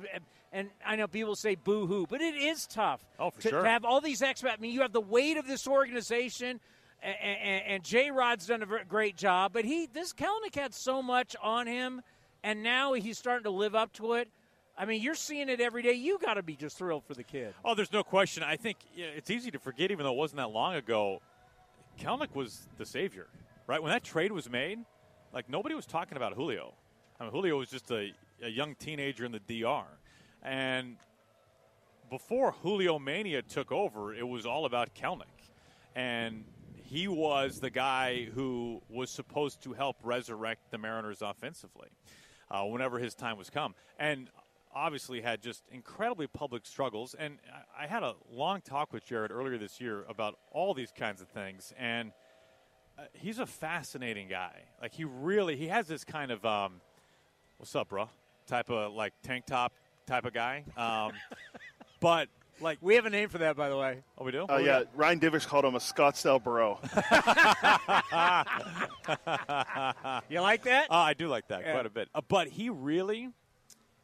and 0.51 0.69
I 0.85 0.95
know 0.95 1.07
people 1.07 1.35
say 1.35 1.55
boo 1.55 1.87
hoo, 1.87 2.05
but 2.09 2.21
it 2.21 2.35
is 2.35 2.67
tough. 2.67 3.05
Oh, 3.19 3.29
for 3.29 3.41
to, 3.41 3.49
sure. 3.49 3.61
to 3.63 3.69
have 3.69 3.85
all 3.85 4.01
these 4.01 4.21
expats. 4.21 4.53
I 4.53 4.57
mean, 4.59 4.73
you 4.73 4.81
have 4.81 4.91
the 4.91 5.01
weight 5.01 5.37
of 5.37 5.47
this 5.47 5.67
organization, 5.67 6.59
and, 7.01 7.15
and, 7.21 7.63
and 7.67 7.83
J 7.83 8.11
Rod's 8.11 8.47
done 8.47 8.61
a 8.61 8.85
great 8.85 9.15
job, 9.15 9.53
but 9.53 9.65
he 9.65 9.87
this 9.87 10.13
Kelenic 10.13 10.55
had 10.55 10.73
so 10.73 11.01
much 11.01 11.35
on 11.41 11.67
him, 11.67 12.01
and 12.43 12.63
now 12.63 12.93
he's 12.93 13.17
starting 13.17 13.45
to 13.45 13.51
live 13.51 13.75
up 13.75 13.93
to 13.93 14.13
it. 14.13 14.29
I 14.77 14.85
mean, 14.85 15.01
you're 15.01 15.15
seeing 15.15 15.49
it 15.49 15.61
every 15.61 15.83
day. 15.83 15.93
You 15.93 16.17
got 16.17 16.35
to 16.35 16.43
be 16.43 16.55
just 16.55 16.77
thrilled 16.77 17.03
for 17.05 17.13
the 17.13 17.23
kid. 17.23 17.53
Oh, 17.63 17.75
there's 17.75 17.91
no 17.91 18.03
question. 18.03 18.41
I 18.41 18.55
think 18.55 18.77
it's 18.95 19.29
easy 19.29 19.51
to 19.51 19.59
forget, 19.59 19.91
even 19.91 20.05
though 20.05 20.13
it 20.13 20.17
wasn't 20.17 20.37
that 20.37 20.49
long 20.49 20.75
ago. 20.75 21.21
Kelenic 21.99 22.33
was 22.33 22.67
the 22.77 22.85
savior, 22.85 23.27
right? 23.67 23.81
When 23.81 23.91
that 23.91 24.03
trade 24.03 24.31
was 24.31 24.49
made, 24.49 24.79
like 25.33 25.49
nobody 25.49 25.75
was 25.75 25.85
talking 25.85 26.17
about 26.17 26.33
Julio. 26.33 26.73
I 27.19 27.23
mean, 27.23 27.31
Julio 27.31 27.57
was 27.57 27.69
just 27.69 27.91
a, 27.91 28.11
a 28.41 28.49
young 28.49 28.75
teenager 28.75 29.25
in 29.25 29.31
the 29.31 29.39
DR, 29.39 29.85
and 30.41 30.97
before 32.09 32.51
Julio 32.63 32.99
Mania 32.99 33.41
took 33.41 33.71
over, 33.71 34.13
it 34.13 34.27
was 34.27 34.45
all 34.45 34.65
about 34.65 34.93
Kelenic. 34.95 35.25
and 35.95 36.43
he 36.91 37.07
was 37.07 37.61
the 37.61 37.69
guy 37.69 38.25
who 38.35 38.81
was 38.89 39.09
supposed 39.09 39.63
to 39.63 39.71
help 39.71 39.95
resurrect 40.03 40.71
the 40.71 40.77
Mariners 40.77 41.21
offensively 41.21 41.87
uh, 42.49 42.63
whenever 42.63 42.99
his 42.99 43.15
time 43.15 43.37
was 43.37 43.49
come. 43.49 43.75
And 43.97 44.29
obviously 44.75 45.21
had 45.21 45.41
just 45.41 45.63
incredibly 45.71 46.27
public 46.27 46.65
struggles. 46.65 47.15
And 47.17 47.37
I 47.77 47.87
had 47.87 48.03
a 48.03 48.15
long 48.29 48.59
talk 48.59 48.91
with 48.91 49.05
Jared 49.05 49.31
earlier 49.31 49.57
this 49.57 49.79
year 49.79 50.03
about 50.09 50.37
all 50.51 50.73
these 50.73 50.91
kinds 50.91 51.21
of 51.21 51.29
things. 51.29 51.73
And 51.77 52.11
uh, 52.97 53.03
he's 53.13 53.39
a 53.39 53.45
fascinating 53.45 54.27
guy. 54.27 54.63
Like 54.81 54.93
he 54.93 55.05
really 55.05 55.55
he 55.55 55.67
has 55.67 55.87
this 55.87 56.03
kind 56.03 56.29
of 56.29 56.45
um, 56.45 56.81
what's 57.57 57.75
up, 57.75 57.89
bro? 57.89 58.09
Type 58.47 58.69
of 58.69 58.93
like 58.93 59.13
tank 59.23 59.45
top 59.45 59.73
type 60.11 60.25
of 60.25 60.33
guy. 60.33 60.63
Um, 60.75 61.13
but 62.01 62.27
like 62.59 62.77
we 62.81 62.95
have 62.95 63.05
a 63.05 63.09
name 63.09 63.29
for 63.29 63.39
that, 63.39 63.55
by 63.55 63.69
the 63.69 63.77
way. 63.77 64.03
Oh, 64.17 64.25
we 64.25 64.31
do. 64.31 64.45
Oh 64.47 64.55
uh, 64.55 64.57
yeah, 64.57 64.83
Ryan 64.93 65.19
Divish 65.19 65.47
called 65.47 65.65
him 65.65 65.75
a 65.75 65.79
Scottsdale 65.79 66.43
bro. 66.43 66.79
you 70.29 70.41
like 70.41 70.63
that? 70.63 70.91
Uh, 70.91 70.95
I 70.95 71.13
do 71.13 71.27
like 71.27 71.47
that 71.47 71.61
yeah. 71.61 71.71
quite 71.71 71.85
a 71.85 71.89
bit. 71.89 72.09
Uh, 72.13 72.21
but 72.27 72.49
he 72.49 72.69
really 72.69 73.29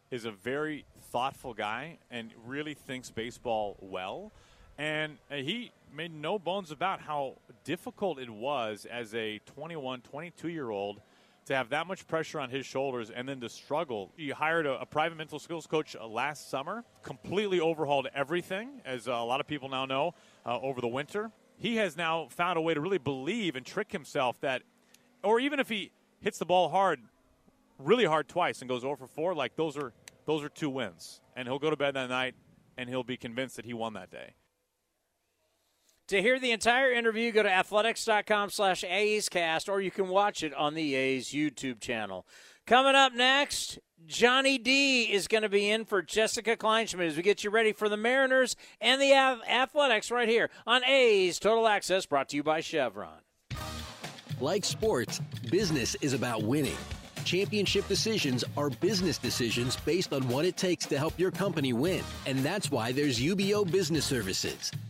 is 0.09 0.23
a 0.23 0.31
very 0.31 0.85
thoughtful 1.11 1.53
guy 1.53 1.97
and 2.09 2.31
really 2.45 2.73
thinks 2.73 3.09
baseball 3.09 3.75
well. 3.81 4.31
And 4.77 5.17
uh, 5.29 5.35
he 5.35 5.71
made 5.93 6.13
no 6.13 6.39
bones 6.39 6.71
about 6.71 7.01
how 7.01 7.37
difficult 7.63 8.19
it 8.19 8.29
was 8.29 8.85
as 8.89 9.13
a 9.13 9.39
21, 9.39 10.01
22 10.01 10.47
year 10.47 10.69
old 10.69 11.01
to 11.47 11.55
have 11.55 11.69
that 11.69 11.87
much 11.87 12.07
pressure 12.07 12.39
on 12.39 12.49
his 12.49 12.65
shoulders 12.65 13.09
and 13.09 13.27
then 13.27 13.39
to 13.41 13.49
struggle. 13.49 14.11
He 14.15 14.29
hired 14.29 14.65
a, 14.65 14.81
a 14.81 14.85
private 14.85 15.17
mental 15.17 15.39
skills 15.39 15.65
coach 15.65 15.95
uh, 15.95 16.05
last 16.07 16.49
summer, 16.49 16.83
completely 17.03 17.59
overhauled 17.59 18.07
everything, 18.13 18.81
as 18.85 19.07
uh, 19.07 19.13
a 19.13 19.25
lot 19.25 19.39
of 19.39 19.47
people 19.47 19.69
now 19.69 19.85
know, 19.85 20.13
uh, 20.45 20.59
over 20.59 20.81
the 20.81 20.87
winter. 20.87 21.31
He 21.57 21.77
has 21.77 21.97
now 21.97 22.27
found 22.29 22.57
a 22.57 22.61
way 22.61 22.73
to 22.73 22.81
really 22.81 22.97
believe 22.97 23.55
and 23.55 23.65
trick 23.65 23.91
himself 23.91 24.39
that, 24.41 24.61
or 25.23 25.39
even 25.39 25.59
if 25.59 25.69
he 25.69 25.91
hits 26.19 26.37
the 26.37 26.45
ball 26.45 26.69
hard, 26.69 26.99
really 27.79 28.05
hard 28.05 28.27
twice 28.27 28.61
and 28.61 28.69
goes 28.69 28.83
over 28.83 28.95
for 28.95 29.07
4, 29.07 29.33
like 29.33 29.55
those 29.55 29.77
are 29.77 29.93
those 30.25 30.43
are 30.43 30.49
two 30.49 30.69
wins. 30.69 31.21
And 31.35 31.47
he'll 31.47 31.59
go 31.59 31.69
to 31.69 31.77
bed 31.77 31.95
that 31.95 32.09
night 32.09 32.35
and 32.77 32.89
he'll 32.89 33.03
be 33.03 33.17
convinced 33.17 33.55
that 33.55 33.65
he 33.65 33.73
won 33.73 33.93
that 33.93 34.11
day. 34.11 34.33
To 36.07 36.21
hear 36.21 36.39
the 36.39 36.51
entire 36.51 36.93
interview, 36.93 37.33
go 37.33 37.43
to 37.43 37.51
athletics.com 37.51 38.49
slash 38.49 38.85
Cast, 39.29 39.67
or 39.67 39.81
you 39.81 39.91
can 39.91 40.07
watch 40.07 40.41
it 40.41 40.53
on 40.53 40.73
the 40.73 40.95
A's 40.95 41.29
YouTube 41.29 41.81
channel. 41.81 42.25
Coming 42.65 42.95
up 42.95 43.13
next, 43.13 43.77
Johnny 44.05 44.57
D 44.57 45.03
is 45.03 45.27
going 45.27 45.43
to 45.43 45.49
be 45.49 45.69
in 45.69 45.83
for 45.83 46.01
Jessica 46.01 46.55
Kleinschmidt 46.55 47.07
as 47.07 47.17
we 47.17 47.23
get 47.23 47.43
you 47.43 47.49
ready 47.49 47.73
for 47.73 47.89
the 47.89 47.97
Mariners 47.97 48.55
and 48.79 49.01
the 49.01 49.13
Athletics 49.13 50.09
right 50.09 50.29
here 50.29 50.49
on 50.65 50.81
A's 50.85 51.39
Total 51.39 51.67
Access, 51.67 52.05
brought 52.05 52.29
to 52.29 52.37
you 52.37 52.43
by 52.43 52.61
Chevron. 52.61 53.19
Like 54.39 54.63
sports, 54.63 55.19
business 55.51 55.95
is 55.95 56.13
about 56.13 56.43
winning. 56.43 56.77
Championship 57.25 57.85
decisions 57.89 58.45
are 58.55 58.69
business 58.69 59.17
decisions 59.17 59.75
based 59.75 60.13
on 60.13 60.25
what 60.29 60.45
it 60.45 60.55
takes 60.55 60.85
to 60.85 60.97
help 60.97 61.19
your 61.19 61.31
company 61.31 61.73
win. 61.73 62.01
And 62.25 62.39
that's 62.39 62.71
why 62.71 62.93
there's 62.93 63.19
UBEO 63.19 63.69
Business 63.69 64.05
Services, 64.05 64.71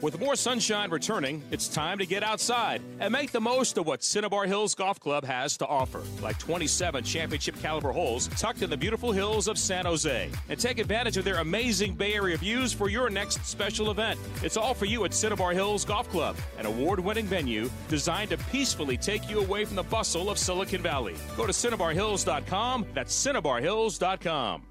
With 0.00 0.20
more 0.20 0.36
sunshine 0.36 0.90
returning, 0.90 1.42
it's 1.50 1.66
time 1.66 1.98
to 1.98 2.06
get 2.06 2.22
outside 2.22 2.80
and 3.00 3.12
make 3.12 3.32
the 3.32 3.40
most 3.40 3.78
of 3.78 3.86
what 3.86 4.04
Cinnabar 4.04 4.46
Hills 4.46 4.76
Golf 4.76 5.00
Club 5.00 5.24
has 5.24 5.56
to 5.56 5.66
offer, 5.66 6.02
like 6.22 6.38
27 6.38 7.02
championship 7.02 7.58
caliber 7.60 7.90
holes 7.90 8.28
tucked 8.38 8.62
in 8.62 8.70
the 8.70 8.76
beautiful 8.76 9.10
hills 9.10 9.48
of 9.48 9.58
San 9.58 9.86
Jose. 9.86 10.30
And 10.48 10.60
take 10.60 10.78
advantage 10.78 11.16
of 11.16 11.24
their 11.24 11.38
amazing 11.38 11.94
Bay 11.94 12.14
Area 12.14 12.36
views 12.36 12.72
for 12.72 12.88
your 12.88 13.10
next 13.10 13.44
special 13.44 13.90
event. 13.90 14.20
It's 14.44 14.56
all 14.56 14.72
for 14.72 14.84
you 14.84 15.04
at 15.04 15.12
Cinnabar 15.12 15.52
Hills 15.52 15.84
Golf 15.84 16.08
Club, 16.10 16.36
an 16.58 16.66
award 16.66 17.00
winning 17.00 17.26
venue 17.26 17.68
designed 17.88 18.30
to 18.30 18.38
peacefully 18.52 18.96
take 18.96 19.28
you 19.28 19.40
away 19.40 19.64
from 19.64 19.74
the 19.74 19.82
bustle 19.82 20.30
of 20.30 20.38
Silicon 20.38 20.80
Valley. 20.80 21.16
Go 21.36 21.44
to 21.44 21.52
CinnabarHills.com. 21.52 22.86
That's 22.94 23.26
CinnabarHills.com. 23.26 24.67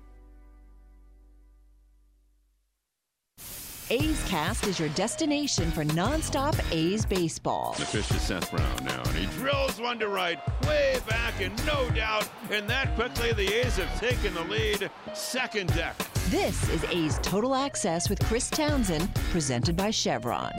A's 3.90 4.22
Cast 4.28 4.68
is 4.68 4.80
your 4.80 4.90
destination 4.90 5.72
for 5.72 5.86
nonstop 5.86 6.60
A's 6.74 7.06
baseball. 7.06 7.74
The 7.80 7.86
pitch 7.86 8.08
to 8.10 8.20
Seth 8.20 8.52
Brown 8.52 8.84
now, 8.84 9.02
and 9.02 9.16
he 9.16 9.26
drills 9.38 9.80
one 9.80 9.98
to 10.00 10.10
right, 10.10 10.40
way 10.68 11.00
back, 11.08 11.40
and 11.40 11.56
no 11.66 11.90
doubt. 11.92 12.28
And 12.52 12.70
that 12.70 12.94
quickly, 12.96 13.32
the 13.32 13.62
A's 13.62 13.78
have 13.78 14.00
taken 14.00 14.34
the 14.34 14.44
lead. 14.44 14.92
Second 15.14 15.74
deck. 15.74 15.96
This 16.28 16.70
is 16.70 16.84
A's 16.86 17.18
Total 17.20 17.56
Access 17.56 18.10
with 18.10 18.22
Chris 18.26 18.50
Townsend, 18.50 19.14
presented 19.32 19.78
by 19.78 19.92
Chevron. 19.92 20.52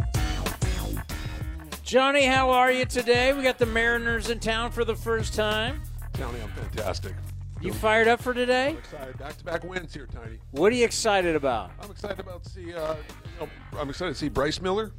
Johnny, 1.82 2.24
how 2.24 2.48
are 2.48 2.72
you 2.72 2.86
today? 2.86 3.34
We 3.34 3.42
got 3.42 3.58
the 3.58 3.66
Mariners 3.66 4.30
in 4.30 4.40
town 4.40 4.70
for 4.70 4.86
the 4.86 4.96
first 4.96 5.34
time. 5.34 5.82
Johnny, 6.16 6.40
I'm 6.40 6.48
fantastic. 6.50 7.12
You 7.60 7.72
fired 7.72 8.06
up 8.06 8.22
for 8.22 8.32
today? 8.32 8.68
I'm 8.68 8.76
excited. 8.76 9.18
Back-to-back 9.18 9.64
wins 9.64 9.92
here, 9.92 10.06
Tiny. 10.06 10.38
What 10.52 10.72
are 10.72 10.76
you 10.76 10.84
excited 10.84 11.34
about? 11.34 11.72
I'm 11.82 11.90
excited 11.90 12.20
about 12.20 12.44
to 12.44 12.50
see. 12.50 12.72
Uh, 12.72 12.94
you 12.94 13.40
know, 13.40 13.48
I'm 13.76 13.88
excited 13.88 14.12
to 14.12 14.18
see 14.18 14.28
Bryce 14.28 14.60
Miller. 14.60 14.92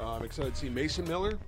Uh, 0.00 0.14
I'm 0.14 0.24
excited 0.24 0.54
to 0.54 0.60
see 0.60 0.70
Mason 0.70 1.06
Miller, 1.06 1.38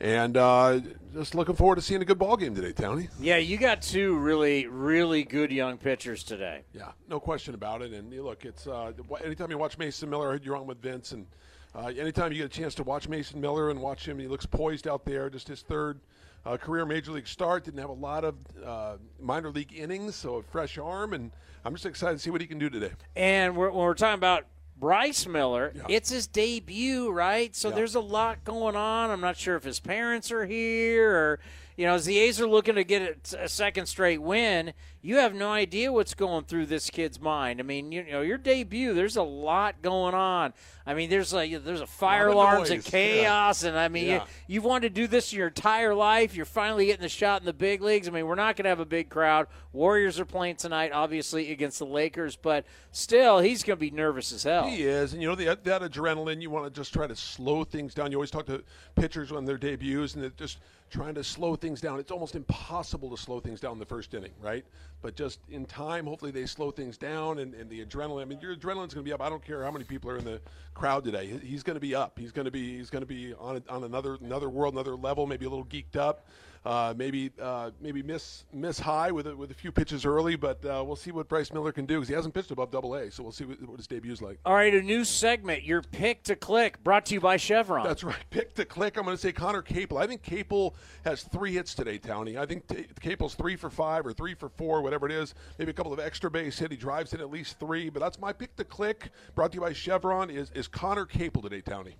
and 0.00 0.36
uh, 0.36 0.80
just 1.14 1.36
looking 1.36 1.54
forward 1.54 1.76
to 1.76 1.82
seeing 1.82 2.02
a 2.02 2.04
good 2.04 2.18
ball 2.18 2.36
game 2.36 2.56
today, 2.56 2.72
Tony. 2.72 3.08
Yeah, 3.20 3.36
you 3.36 3.56
got 3.56 3.82
two 3.82 4.16
really, 4.18 4.66
really 4.66 5.22
good 5.22 5.52
young 5.52 5.78
pitchers 5.78 6.24
today. 6.24 6.62
Yeah, 6.72 6.90
no 7.08 7.20
question 7.20 7.54
about 7.54 7.82
it. 7.82 7.92
And 7.92 8.12
look, 8.12 8.44
it's 8.44 8.66
uh, 8.66 8.92
anytime 9.24 9.50
you 9.50 9.58
watch 9.58 9.78
Mason 9.78 10.10
Miller, 10.10 10.40
you're 10.42 10.56
on 10.56 10.66
with 10.66 10.82
Vince, 10.82 11.12
and 11.12 11.26
uh, 11.74 11.86
anytime 11.86 12.32
you 12.32 12.38
get 12.38 12.46
a 12.46 12.60
chance 12.60 12.74
to 12.76 12.82
watch 12.82 13.08
Mason 13.08 13.40
Miller 13.40 13.70
and 13.70 13.80
watch 13.80 14.06
him, 14.06 14.18
he 14.18 14.26
looks 14.26 14.44
poised 14.44 14.88
out 14.88 15.04
there. 15.04 15.30
Just 15.30 15.46
his 15.46 15.62
third 15.62 16.00
uh, 16.44 16.56
career 16.56 16.84
major 16.86 17.12
league 17.12 17.26
start. 17.26 17.64
Didn't 17.64 17.80
have 17.80 17.90
a 17.90 17.94
lot 17.94 18.24
of 18.24 18.34
uh, 18.64 18.96
minor 19.20 19.50
league 19.50 19.72
innings, 19.74 20.16
so 20.16 20.36
a 20.36 20.42
fresh 20.42 20.78
arm, 20.78 21.12
and 21.12 21.30
I'm 21.64 21.74
just 21.74 21.86
excited 21.86 22.14
to 22.14 22.18
see 22.18 22.30
what 22.30 22.40
he 22.40 22.46
can 22.46 22.58
do 22.58 22.68
today. 22.70 22.92
And 23.14 23.56
we're, 23.56 23.70
when 23.70 23.84
we're 23.84 23.94
talking 23.94 24.14
about 24.18 24.46
Bryce 24.76 25.26
Miller, 25.26 25.72
it's 25.88 26.10
his 26.10 26.26
debut, 26.26 27.12
right? 27.12 27.54
So 27.54 27.70
there's 27.70 27.94
a 27.94 28.00
lot 28.00 28.42
going 28.42 28.74
on. 28.74 29.10
I'm 29.10 29.20
not 29.20 29.36
sure 29.36 29.54
if 29.54 29.62
his 29.62 29.78
parents 29.78 30.32
are 30.32 30.44
here 30.44 31.14
or, 31.14 31.40
you 31.76 31.86
know, 31.86 31.94
as 31.94 32.04
the 32.04 32.18
A's 32.18 32.40
are 32.40 32.48
looking 32.48 32.74
to 32.74 32.82
get 32.82 33.32
a 33.38 33.48
second 33.48 33.86
straight 33.86 34.20
win, 34.20 34.72
you 35.04 35.16
have 35.16 35.34
no 35.34 35.50
idea 35.50 35.92
what's 35.92 36.14
going 36.14 36.44
through 36.44 36.66
this 36.66 36.88
kid's 36.88 37.20
mind. 37.20 37.58
I 37.58 37.64
mean, 37.64 37.90
you 37.90 38.04
know, 38.04 38.20
your 38.20 38.38
debut, 38.38 38.94
there's 38.94 39.16
a 39.16 39.22
lot 39.22 39.82
going 39.82 40.14
on. 40.14 40.54
I 40.86 40.94
mean, 40.94 41.10
there's 41.10 41.34
a 41.34 41.56
there's 41.56 41.80
a 41.80 41.86
fire 41.88 42.28
alarms 42.28 42.70
and 42.70 42.84
chaos, 42.84 43.62
yeah. 43.62 43.70
and 43.70 43.78
I 43.78 43.88
mean, 43.88 44.06
yeah. 44.06 44.14
you, 44.14 44.20
you've 44.46 44.64
wanted 44.64 44.94
to 44.94 45.00
do 45.00 45.08
this 45.08 45.32
your 45.32 45.48
entire 45.48 45.92
life. 45.92 46.36
You're 46.36 46.46
finally 46.46 46.86
getting 46.86 47.02
the 47.02 47.08
shot 47.08 47.42
in 47.42 47.46
the 47.46 47.52
big 47.52 47.82
leagues. 47.82 48.06
I 48.06 48.12
mean, 48.12 48.26
we're 48.26 48.36
not 48.36 48.54
going 48.54 48.64
to 48.64 48.68
have 48.68 48.80
a 48.80 48.86
big 48.86 49.08
crowd. 49.08 49.48
Warriors 49.72 50.20
are 50.20 50.24
playing 50.24 50.56
tonight, 50.56 50.92
obviously 50.92 51.50
against 51.50 51.80
the 51.80 51.86
Lakers, 51.86 52.36
but 52.36 52.64
still, 52.92 53.40
he's 53.40 53.64
going 53.64 53.78
to 53.78 53.80
be 53.80 53.90
nervous 53.90 54.32
as 54.32 54.44
hell. 54.44 54.68
He 54.68 54.84
is, 54.84 55.14
and 55.14 55.20
you 55.20 55.28
know 55.28 55.34
the, 55.34 55.58
that 55.64 55.82
adrenaline. 55.82 56.40
You 56.40 56.50
want 56.50 56.72
to 56.72 56.80
just 56.80 56.92
try 56.92 57.08
to 57.08 57.16
slow 57.16 57.64
things 57.64 57.92
down. 57.92 58.12
You 58.12 58.18
always 58.18 58.30
talk 58.30 58.46
to 58.46 58.62
pitchers 58.94 59.32
when 59.32 59.44
their 59.44 59.58
debuts, 59.58 60.14
and 60.14 60.24
it 60.24 60.36
just 60.36 60.58
trying 60.92 61.14
to 61.14 61.24
slow 61.24 61.56
things 61.56 61.80
down. 61.80 61.98
It's 61.98 62.12
almost 62.12 62.36
impossible 62.36 63.10
to 63.10 63.16
slow 63.16 63.40
things 63.40 63.60
down 63.60 63.72
in 63.72 63.78
the 63.78 63.86
first 63.86 64.12
inning, 64.14 64.32
right? 64.40 64.64
But 65.02 65.16
just 65.16 65.40
in 65.50 65.66
time, 65.66 66.06
hopefully 66.06 66.30
they 66.30 66.46
slow 66.46 66.70
things 66.70 66.96
down 66.96 67.40
and, 67.40 67.54
and 67.54 67.68
the 67.68 67.84
adrenaline. 67.84 68.22
I 68.22 68.24
mean, 68.24 68.40
your 68.40 68.54
adrenaline's 68.54 68.94
going 68.94 69.04
to 69.04 69.08
be 69.08 69.12
up. 69.12 69.20
I 69.20 69.28
don't 69.28 69.44
care 69.44 69.64
how 69.64 69.70
many 69.72 69.84
people 69.84 70.08
are 70.10 70.16
in 70.16 70.24
the 70.24 70.40
crowd 70.74 71.04
today. 71.04 71.38
He's 71.42 71.64
going 71.64 71.74
to 71.74 71.80
be 71.80 71.94
up. 71.94 72.18
He's 72.18 72.30
going 72.30 72.44
to 72.44 72.50
be 72.52 72.78
he's 72.78 72.88
going 72.88 73.02
to 73.02 73.06
be 73.06 73.34
on 73.34 73.62
on 73.68 73.84
another 73.84 74.16
another 74.22 74.48
world, 74.48 74.74
another 74.74 74.94
level. 74.94 75.26
Maybe 75.26 75.44
a 75.44 75.50
little 75.50 75.66
geeked 75.66 75.96
up. 75.96 76.26
Uh, 76.64 76.94
maybe 76.96 77.30
uh, 77.40 77.72
maybe 77.80 78.04
miss 78.04 78.44
miss 78.52 78.78
high 78.78 79.10
with 79.10 79.26
a, 79.26 79.34
with 79.34 79.50
a 79.50 79.54
few 79.54 79.72
pitches 79.72 80.04
early, 80.04 80.36
but 80.36 80.64
uh, 80.64 80.82
we'll 80.86 80.94
see 80.94 81.10
what 81.10 81.28
Bryce 81.28 81.52
Miller 81.52 81.72
can 81.72 81.86
do 81.86 81.96
because 81.96 82.08
he 82.08 82.14
hasn't 82.14 82.34
pitched 82.34 82.52
above 82.52 82.70
Double 82.70 82.94
A. 82.94 83.10
So 83.10 83.24
we'll 83.24 83.32
see 83.32 83.44
what, 83.44 83.60
what 83.68 83.78
his 83.78 83.88
debut's 83.88 84.22
like. 84.22 84.38
All 84.44 84.54
right, 84.54 84.72
a 84.72 84.80
new 84.80 85.04
segment, 85.04 85.64
your 85.64 85.82
pick 85.82 86.22
to 86.24 86.36
click, 86.36 86.82
brought 86.84 87.06
to 87.06 87.14
you 87.14 87.20
by 87.20 87.36
Chevron. 87.36 87.84
That's 87.84 88.04
right, 88.04 88.24
pick 88.30 88.54
to 88.54 88.64
click. 88.64 88.96
I'm 88.96 89.04
going 89.04 89.16
to 89.16 89.20
say 89.20 89.32
Conner 89.32 89.60
Capel. 89.60 89.98
I 89.98 90.06
think 90.06 90.22
Capel 90.22 90.76
has 91.04 91.24
three 91.24 91.54
hits 91.54 91.74
today, 91.74 91.98
Townie. 91.98 92.36
I 92.38 92.46
think 92.46 92.68
t- 92.68 92.86
Capel's 93.00 93.34
three 93.34 93.56
for 93.56 93.68
five 93.68 94.06
or 94.06 94.12
three 94.12 94.34
for 94.34 94.48
four, 94.48 94.82
whatever 94.82 95.06
it 95.06 95.12
is. 95.12 95.34
Maybe 95.58 95.72
a 95.72 95.74
couple 95.74 95.92
of 95.92 95.98
extra 95.98 96.30
base 96.30 96.60
hit. 96.60 96.70
He 96.70 96.76
drives 96.76 97.12
in 97.12 97.20
at 97.20 97.30
least 97.30 97.58
three, 97.58 97.90
but 97.90 97.98
that's 97.98 98.20
my 98.20 98.32
pick 98.32 98.54
to 98.54 98.64
click. 98.64 99.10
Brought 99.34 99.50
to 99.50 99.56
you 99.56 99.62
by 99.62 99.72
Chevron. 99.72 100.30
Is 100.30 100.52
is 100.54 100.68
Conner 100.68 101.06
Capel 101.06 101.42
today, 101.42 101.60
Townie? 101.60 101.94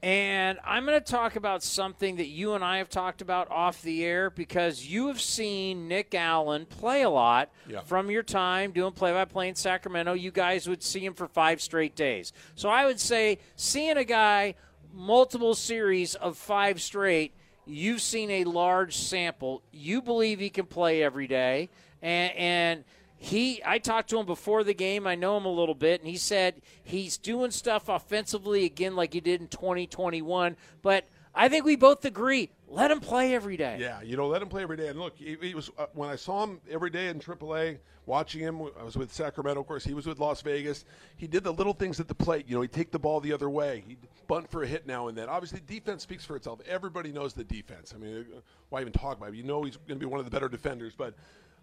And 0.00 0.60
I'm 0.64 0.86
going 0.86 1.00
to 1.00 1.04
talk 1.04 1.34
about 1.34 1.64
something 1.64 2.16
that 2.16 2.28
you 2.28 2.54
and 2.54 2.62
I 2.62 2.78
have 2.78 2.88
talked 2.88 3.20
about 3.20 3.50
off 3.50 3.82
the 3.82 4.04
air 4.04 4.30
because 4.30 4.86
you 4.86 5.08
have 5.08 5.20
seen 5.20 5.88
Nick 5.88 6.14
Allen 6.14 6.66
play 6.66 7.02
a 7.02 7.10
lot 7.10 7.50
yeah. 7.68 7.80
from 7.80 8.08
your 8.08 8.22
time 8.22 8.70
doing 8.70 8.92
play 8.92 9.12
by 9.12 9.24
play 9.24 9.48
in 9.48 9.56
Sacramento. 9.56 10.12
You 10.12 10.30
guys 10.30 10.68
would 10.68 10.84
see 10.84 11.04
him 11.04 11.14
for 11.14 11.26
five 11.26 11.60
straight 11.60 11.96
days. 11.96 12.32
So 12.54 12.68
I 12.68 12.86
would 12.86 13.00
say 13.00 13.38
seeing 13.56 13.96
a 13.96 14.04
guy 14.04 14.54
multiple 14.92 15.56
series 15.56 16.14
of 16.14 16.36
five 16.36 16.80
straight, 16.80 17.34
you've 17.66 18.00
seen 18.00 18.30
a 18.30 18.44
large 18.44 18.96
sample. 18.96 19.62
You 19.72 20.00
believe 20.00 20.38
he 20.38 20.50
can 20.50 20.66
play 20.66 21.02
every 21.02 21.26
day. 21.26 21.70
And, 22.00 22.32
and 22.36 22.84
he 23.18 23.60
I 23.64 23.78
talked 23.78 24.10
to 24.10 24.18
him 24.18 24.26
before 24.26 24.64
the 24.64 24.74
game. 24.74 25.06
I 25.06 25.16
know 25.16 25.36
him 25.36 25.44
a 25.44 25.52
little 25.52 25.74
bit, 25.74 26.00
and 26.00 26.08
he 26.08 26.16
said 26.16 26.62
he's 26.82 27.18
doing 27.18 27.50
stuff 27.50 27.88
offensively 27.88 28.64
again 28.64 28.94
like 28.94 29.12
he 29.12 29.20
did 29.20 29.40
in 29.40 29.48
2021. 29.48 30.56
But 30.82 31.04
I 31.34 31.48
think 31.48 31.64
we 31.64 31.76
both 31.76 32.04
agree. 32.04 32.50
Let 32.68 32.90
him 32.90 33.00
play 33.00 33.34
every 33.34 33.56
day. 33.56 33.78
Yeah, 33.80 34.02
you 34.02 34.16
know, 34.16 34.28
let 34.28 34.40
him 34.40 34.48
play 34.48 34.62
every 34.62 34.76
day. 34.76 34.88
And 34.88 34.98
look, 34.98 35.16
he, 35.16 35.36
he 35.40 35.54
was 35.54 35.70
uh, 35.78 35.86
when 35.94 36.08
I 36.08 36.16
saw 36.16 36.44
him 36.44 36.60
every 36.70 36.90
day 36.90 37.08
in 37.08 37.18
AAA, 37.18 37.78
watching 38.06 38.40
him. 38.40 38.60
I 38.78 38.82
was 38.82 38.96
with 38.96 39.12
Sacramento, 39.12 39.60
of 39.60 39.66
course. 39.66 39.84
He 39.84 39.94
was 39.94 40.06
with 40.06 40.18
Las 40.18 40.42
Vegas. 40.42 40.84
He 41.16 41.26
did 41.26 41.44
the 41.44 41.52
little 41.52 41.72
things 41.72 42.00
at 42.00 42.08
the 42.08 42.14
plate. 42.14 42.46
You 42.48 42.56
know, 42.56 42.62
he'd 42.62 42.72
take 42.72 42.90
the 42.90 42.98
ball 42.98 43.20
the 43.20 43.32
other 43.32 43.50
way. 43.50 43.84
He'd 43.86 43.98
bunt 44.26 44.50
for 44.50 44.62
a 44.62 44.66
hit 44.66 44.86
now 44.86 45.08
and 45.08 45.16
then. 45.16 45.28
Obviously, 45.28 45.60
defense 45.66 46.02
speaks 46.02 46.24
for 46.24 46.36
itself. 46.36 46.60
Everybody 46.68 47.12
knows 47.12 47.34
the 47.34 47.44
defense. 47.44 47.92
I 47.94 47.98
mean, 47.98 48.26
uh, 48.34 48.40
why 48.70 48.80
even 48.80 48.92
talk 48.92 49.18
about 49.18 49.30
it? 49.30 49.36
You 49.36 49.44
know, 49.44 49.62
he's 49.62 49.76
going 49.76 49.98
to 50.00 50.04
be 50.04 50.06
one 50.06 50.18
of 50.18 50.24
the 50.24 50.30
better 50.30 50.48
defenders, 50.48 50.94
but. 50.96 51.14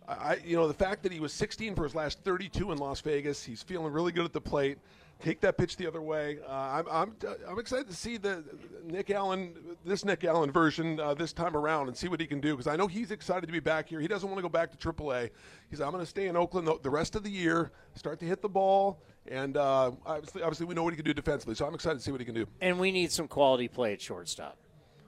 I, 0.07 0.37
you 0.45 0.55
know, 0.55 0.67
the 0.67 0.73
fact 0.73 1.03
that 1.03 1.11
he 1.11 1.19
was 1.19 1.33
16 1.33 1.75
for 1.75 1.83
his 1.83 1.95
last 1.95 2.19
32 2.23 2.71
in 2.71 2.77
Las 2.77 3.01
Vegas, 3.01 3.43
he's 3.43 3.63
feeling 3.63 3.91
really 3.91 4.11
good 4.11 4.25
at 4.25 4.33
the 4.33 4.41
plate. 4.41 4.77
Take 5.21 5.39
that 5.41 5.57
pitch 5.57 5.77
the 5.77 5.87
other 5.87 6.01
way. 6.01 6.39
Uh, 6.45 6.51
I'm, 6.51 6.85
I'm, 6.91 7.15
I'm 7.47 7.57
excited 7.57 7.87
to 7.87 7.95
see 7.95 8.17
the 8.17 8.43
Nick 8.85 9.09
Allen, 9.09 9.53
this 9.85 10.03
Nick 10.03 10.25
Allen 10.25 10.51
version 10.51 10.99
uh, 10.99 11.13
this 11.13 11.31
time 11.31 11.55
around, 11.55 11.87
and 11.87 11.95
see 11.95 12.09
what 12.09 12.19
he 12.19 12.27
can 12.27 12.41
do 12.41 12.51
because 12.51 12.67
I 12.67 12.75
know 12.75 12.85
he's 12.85 13.11
excited 13.11 13.47
to 13.47 13.53
be 13.53 13.61
back 13.61 13.87
here. 13.87 14.01
He 14.01 14.09
doesn't 14.09 14.27
want 14.27 14.37
to 14.37 14.41
go 14.41 14.49
back 14.49 14.77
to 14.77 14.93
AAA. 14.93 15.29
He's, 15.69 15.79
I'm 15.79 15.91
going 15.91 16.03
to 16.03 16.09
stay 16.09 16.27
in 16.27 16.35
Oakland 16.35 16.67
the, 16.67 16.77
the, 16.83 16.89
rest 16.89 17.15
of 17.15 17.23
the 17.23 17.29
year, 17.29 17.71
start 17.95 18.19
to 18.19 18.25
hit 18.25 18.41
the 18.41 18.49
ball, 18.49 18.99
and 19.25 19.55
uh, 19.55 19.91
obviously, 20.05 20.41
obviously 20.41 20.65
we 20.65 20.75
know 20.75 20.83
what 20.83 20.91
he 20.93 20.97
can 20.97 21.05
do 21.05 21.13
defensively. 21.13 21.55
So 21.55 21.65
I'm 21.65 21.73
excited 21.73 21.97
to 21.97 22.03
see 22.03 22.11
what 22.11 22.19
he 22.19 22.25
can 22.25 22.35
do. 22.35 22.45
And 22.59 22.77
we 22.77 22.91
need 22.91 23.11
some 23.11 23.29
quality 23.29 23.69
play 23.69 23.93
at 23.93 24.01
shortstop. 24.01 24.57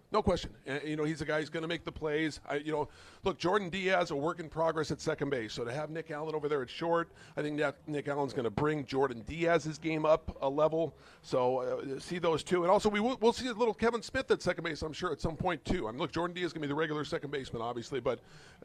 No 0.10 0.22
question. 0.22 0.52
And, 0.66 0.82
you 0.86 0.96
know, 0.96 1.04
he's 1.04 1.20
a 1.20 1.26
guy 1.26 1.42
who's 1.42 1.50
going 1.50 1.64
to 1.64 1.68
make 1.68 1.84
the 1.84 1.92
plays. 1.92 2.40
I, 2.48 2.56
you 2.56 2.72
know, 2.72 2.88
look, 3.26 3.38
Jordan 3.38 3.70
Diaz, 3.70 4.12
a 4.12 4.16
work 4.16 4.40
in 4.40 4.48
progress 4.48 4.90
at 4.90 5.02
second 5.02 5.30
base. 5.30 5.52
So 5.52 5.66
to 5.66 5.74
have 5.74 5.90
Nick 5.90 6.12
Allen 6.12 6.34
over 6.34 6.48
there 6.48 6.62
at 6.62 6.70
short, 6.70 7.10
I 7.36 7.42
think 7.42 7.58
that 7.60 7.76
Nick 7.88 8.08
Allen's 8.08 8.32
going 8.32 8.46
to 8.46 8.50
bring 8.50 8.86
Jordan 8.86 9.24
Diaz's 9.28 9.78
game 9.78 10.06
up 10.06 10.38
a 10.42 10.50
level. 10.50 10.96
So 11.24 11.60
uh, 11.60 12.00
see 12.00 12.20
those 12.20 12.42
two. 12.42 12.64
And 12.64 12.72
also, 12.72 12.88
we 12.88 13.02
will, 13.02 13.18
we'll 13.20 13.34
see 13.34 13.48
a 13.48 13.54
little 13.54 13.74
Kevin 13.74 14.02
Smith 14.02 14.32
at 14.32 14.42
second 14.42 14.64
base, 14.64 14.82
I'm 14.82 14.94
sure, 14.94 15.12
at 15.12 15.20
some 15.20 15.36
point, 15.36 15.66
too. 15.66 15.90
I 15.90 15.92
mean, 15.92 16.00
look, 16.00 16.14
Jordan 16.14 16.34
Diaz 16.34 16.48
is 16.48 16.54
going 16.54 16.62
to 16.62 16.68
be 16.68 16.72
the 16.72 16.80
regular 16.80 17.04
second 17.04 17.32
baseman, 17.32 17.62
obviously, 17.62 18.00
but 18.00 18.20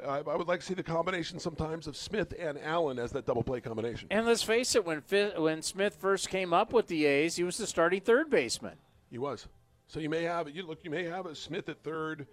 uh, 0.04 0.22
I 0.24 0.36
would 0.36 0.46
like 0.46 0.60
to 0.60 0.66
see 0.66 0.74
the 0.74 0.82
combination 0.84 1.40
sometimes 1.40 1.88
of 1.88 1.96
Smith 1.96 2.34
and 2.38 2.56
Allen 2.62 3.00
as 3.00 3.10
that 3.12 3.26
double 3.26 3.42
play 3.42 3.60
combination. 3.60 4.06
And 4.12 4.26
let's 4.26 4.44
face 4.44 4.76
it, 4.76 4.84
when, 4.84 5.02
when 5.36 5.62
Smith 5.62 5.96
first 5.98 6.28
came 6.28 6.52
up 6.52 6.72
with 6.72 6.86
the 6.86 7.04
A's, 7.04 7.34
he 7.34 7.42
was 7.42 7.58
the 7.58 7.66
starting 7.66 8.00
third 8.00 8.30
baseman. 8.30 8.74
He 9.10 9.18
was. 9.18 9.48
So 9.92 10.00
you 10.00 10.08
may 10.08 10.22
have 10.22 10.48
you 10.48 10.62
look 10.66 10.78
you 10.84 10.90
may 10.90 11.04
have 11.04 11.26
a 11.26 11.34
Smith 11.34 11.68
at 11.68 11.82
third, 11.82 12.26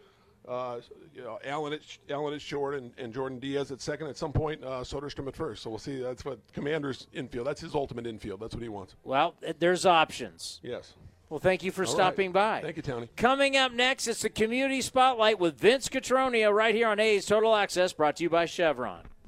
uh, 0.47 0.79
you 1.13 1.21
know, 1.21 1.39
Allen 1.43 1.73
at 1.73 1.81
Allen 2.09 2.33
at 2.33 2.39
short, 2.41 2.75
and, 2.75 2.93
and 2.97 3.13
Jordan 3.13 3.37
Diaz 3.37 3.69
at 3.71 3.81
second. 3.81 4.07
At 4.07 4.15
some 4.15 4.31
point, 4.31 4.63
uh, 4.63 4.79
Soderstrom 4.79 5.27
at 5.27 5.35
first. 5.35 5.63
So 5.63 5.69
we'll 5.69 5.77
see. 5.77 6.01
That's 6.01 6.23
what 6.23 6.39
Commander's 6.53 7.07
infield. 7.11 7.45
That's 7.45 7.59
his 7.59 7.75
ultimate 7.75 8.07
infield. 8.07 8.39
That's 8.39 8.55
what 8.55 8.63
he 8.63 8.69
wants. 8.69 8.95
Well, 9.03 9.35
there's 9.59 9.85
options. 9.85 10.61
Yes. 10.63 10.93
Well, 11.27 11.41
thank 11.41 11.61
you 11.61 11.71
for 11.71 11.83
All 11.83 11.91
stopping 11.91 12.27
right. 12.31 12.61
by. 12.61 12.61
Thank 12.61 12.77
you, 12.77 12.81
Tony. 12.81 13.09
Coming 13.17 13.57
up 13.57 13.73
next, 13.73 14.07
it's 14.07 14.21
the 14.21 14.29
Community 14.29 14.81
Spotlight 14.81 15.37
with 15.37 15.59
Vince 15.59 15.89
Cotroneo 15.89 16.53
right 16.53 16.73
here 16.73 16.87
on 16.87 16.99
A's 17.01 17.25
Total 17.25 17.53
Access, 17.53 17.91
brought 17.91 18.15
to 18.15 18.23
you 18.23 18.29
by 18.29 18.45
Chevron. 18.45 19.01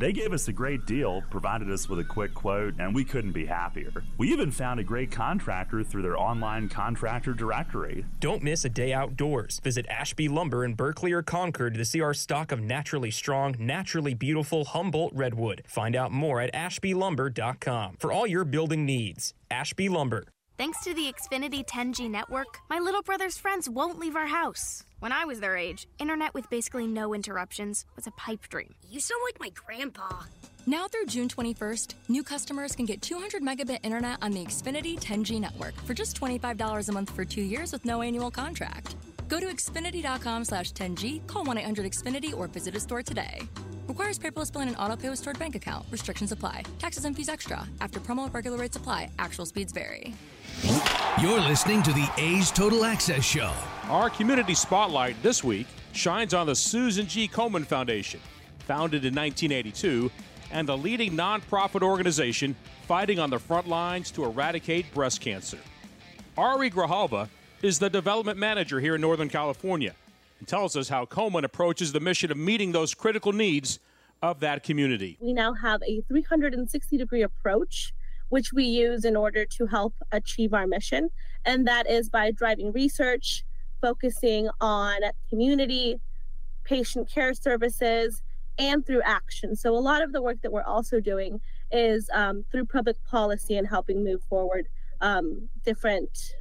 They 0.00 0.12
gave 0.12 0.32
us 0.32 0.48
a 0.48 0.52
great 0.54 0.86
deal, 0.86 1.22
provided 1.28 1.70
us 1.70 1.86
with 1.86 1.98
a 1.98 2.04
quick 2.04 2.32
quote, 2.32 2.72
and 2.78 2.94
we 2.94 3.04
couldn't 3.04 3.32
be 3.32 3.44
happier. 3.44 3.92
We 4.16 4.32
even 4.32 4.50
found 4.50 4.80
a 4.80 4.82
great 4.82 5.10
contractor 5.10 5.84
through 5.84 6.00
their 6.00 6.18
online 6.18 6.70
contractor 6.70 7.34
directory. 7.34 8.06
Don't 8.18 8.42
miss 8.42 8.64
a 8.64 8.70
day 8.70 8.94
outdoors. 8.94 9.60
Visit 9.62 9.86
Ashby 9.90 10.26
Lumber 10.26 10.64
in 10.64 10.72
Berkeley 10.72 11.12
or 11.12 11.20
Concord 11.22 11.74
to 11.74 11.84
see 11.84 12.00
our 12.00 12.14
stock 12.14 12.50
of 12.50 12.60
naturally 12.60 13.10
strong, 13.10 13.54
naturally 13.58 14.14
beautiful 14.14 14.64
Humboldt 14.64 15.12
Redwood. 15.14 15.64
Find 15.66 15.94
out 15.94 16.12
more 16.12 16.40
at 16.40 16.54
ashbylumber.com 16.54 17.96
for 17.98 18.10
all 18.10 18.26
your 18.26 18.46
building 18.46 18.86
needs. 18.86 19.34
Ashby 19.50 19.90
Lumber. 19.90 20.24
Thanks 20.56 20.82
to 20.84 20.94
the 20.94 21.12
Xfinity 21.12 21.66
10G 21.66 22.10
network, 22.10 22.58
my 22.70 22.78
little 22.78 23.02
brother's 23.02 23.36
friends 23.36 23.68
won't 23.68 23.98
leave 23.98 24.16
our 24.16 24.28
house. 24.28 24.86
When 25.00 25.12
I 25.12 25.24
was 25.24 25.40
their 25.40 25.56
age, 25.56 25.88
internet 25.98 26.34
with 26.34 26.50
basically 26.50 26.86
no 26.86 27.14
interruptions 27.14 27.86
was 27.96 28.06
a 28.06 28.10
pipe 28.10 28.46
dream. 28.50 28.74
You 28.90 29.00
sound 29.00 29.22
like 29.24 29.40
my 29.40 29.48
grandpa. 29.48 30.24
Now 30.66 30.88
through 30.88 31.06
June 31.06 31.26
21st, 31.26 31.94
new 32.08 32.22
customers 32.22 32.76
can 32.76 32.84
get 32.84 33.00
200 33.00 33.42
megabit 33.42 33.78
internet 33.82 34.18
on 34.20 34.32
the 34.32 34.44
Xfinity 34.44 35.00
10G 35.00 35.40
network 35.40 35.74
for 35.86 35.94
just 35.94 36.20
$25 36.20 36.88
a 36.88 36.92
month 36.92 37.08
for 37.08 37.24
two 37.24 37.40
years 37.40 37.72
with 37.72 37.86
no 37.86 38.02
annual 38.02 38.30
contract. 38.30 38.94
Go 39.26 39.40
to 39.40 39.46
Xfinity.com 39.46 40.44
slash 40.44 40.72
10G, 40.72 41.26
call 41.26 41.44
1 41.44 41.56
800 41.56 41.90
Xfinity, 41.90 42.36
or 42.36 42.46
visit 42.46 42.76
a 42.76 42.80
store 42.80 43.02
today. 43.02 43.40
Requires 43.90 44.20
paperless 44.20 44.52
billing 44.52 44.68
and 44.68 44.76
auto 44.76 44.94
pay 44.94 45.10
with 45.10 45.18
stored 45.18 45.40
bank 45.40 45.56
account. 45.56 45.84
Restrictions 45.90 46.30
apply. 46.30 46.62
Taxes 46.78 47.04
and 47.04 47.16
fees 47.16 47.28
extra. 47.28 47.66
After 47.80 47.98
promo, 47.98 48.32
regular 48.32 48.56
rates 48.56 48.76
apply. 48.76 49.10
Actual 49.18 49.46
speeds 49.46 49.72
vary. 49.72 50.14
You're 51.20 51.40
listening 51.40 51.82
to 51.82 51.92
the 51.92 52.08
A's 52.16 52.52
Total 52.52 52.84
Access 52.84 53.24
Show. 53.24 53.52
Our 53.88 54.08
community 54.08 54.54
spotlight 54.54 55.20
this 55.24 55.42
week 55.42 55.66
shines 55.90 56.34
on 56.34 56.46
the 56.46 56.54
Susan 56.54 57.08
G. 57.08 57.26
Komen 57.26 57.66
Foundation, 57.66 58.20
founded 58.60 59.04
in 59.04 59.12
1982 59.12 60.08
and 60.52 60.68
the 60.68 60.78
leading 60.78 61.16
nonprofit 61.16 61.82
organization 61.82 62.54
fighting 62.86 63.18
on 63.18 63.28
the 63.28 63.40
front 63.40 63.66
lines 63.66 64.12
to 64.12 64.24
eradicate 64.24 64.94
breast 64.94 65.20
cancer. 65.20 65.58
Ary 66.38 66.70
Grijalva 66.70 67.28
is 67.60 67.80
the 67.80 67.90
development 67.90 68.38
manager 68.38 68.78
here 68.78 68.94
in 68.94 69.00
Northern 69.00 69.28
California 69.28 69.96
and 70.40 70.48
tells 70.48 70.76
us 70.76 70.88
how 70.88 71.04
Komen 71.04 71.44
approaches 71.44 71.92
the 71.92 72.00
mission 72.00 72.32
of 72.32 72.36
meeting 72.36 72.72
those 72.72 72.94
critical 72.94 73.32
needs 73.32 73.78
of 74.22 74.40
that 74.40 74.64
community. 74.64 75.16
We 75.20 75.32
now 75.32 75.54
have 75.54 75.80
a 75.86 76.00
360 76.08 76.96
degree 76.98 77.22
approach, 77.22 77.92
which 78.30 78.52
we 78.52 78.64
use 78.64 79.04
in 79.04 79.16
order 79.16 79.44
to 79.44 79.66
help 79.66 79.94
achieve 80.10 80.52
our 80.52 80.66
mission, 80.66 81.10
and 81.44 81.66
that 81.68 81.88
is 81.88 82.08
by 82.08 82.32
driving 82.32 82.72
research, 82.72 83.44
focusing 83.80 84.48
on 84.60 84.96
community, 85.28 86.00
patient 86.64 87.08
care 87.08 87.34
services, 87.34 88.22
and 88.58 88.84
through 88.84 89.02
action. 89.02 89.56
So, 89.56 89.76
a 89.76 89.78
lot 89.78 90.02
of 90.02 90.12
the 90.12 90.20
work 90.20 90.42
that 90.42 90.52
we're 90.52 90.62
also 90.62 91.00
doing 91.00 91.40
is 91.70 92.10
um, 92.12 92.44
through 92.50 92.66
public 92.66 92.96
policy 93.04 93.56
and 93.56 93.66
helping 93.66 94.04
move 94.04 94.22
forward 94.28 94.66
um, 95.00 95.48
different 95.64 96.34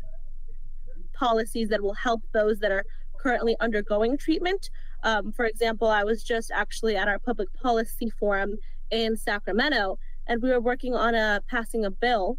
policies 1.14 1.70
that 1.70 1.82
will 1.82 1.94
help 1.94 2.22
those 2.34 2.60
that 2.60 2.72
are 2.72 2.86
currently 3.22 3.56
undergoing 3.60 4.18
treatment. 4.18 4.70
Um, 5.04 5.32
for 5.32 5.46
example, 5.46 5.88
I 5.88 6.04
was 6.04 6.24
just 6.24 6.52
actually 6.52 6.96
at 6.96 7.08
our 7.08 7.20
public 7.20 7.54
policy 7.54 8.10
forum 8.20 8.58
in 8.92 9.16
Sacramento, 9.16 10.00
and 10.28 10.42
we 10.42 10.50
were 10.50 10.62
working 10.62 10.96
on 10.96 11.16
a 11.16 11.42
passing 11.48 11.86
a 11.86 11.92
bill 11.92 12.38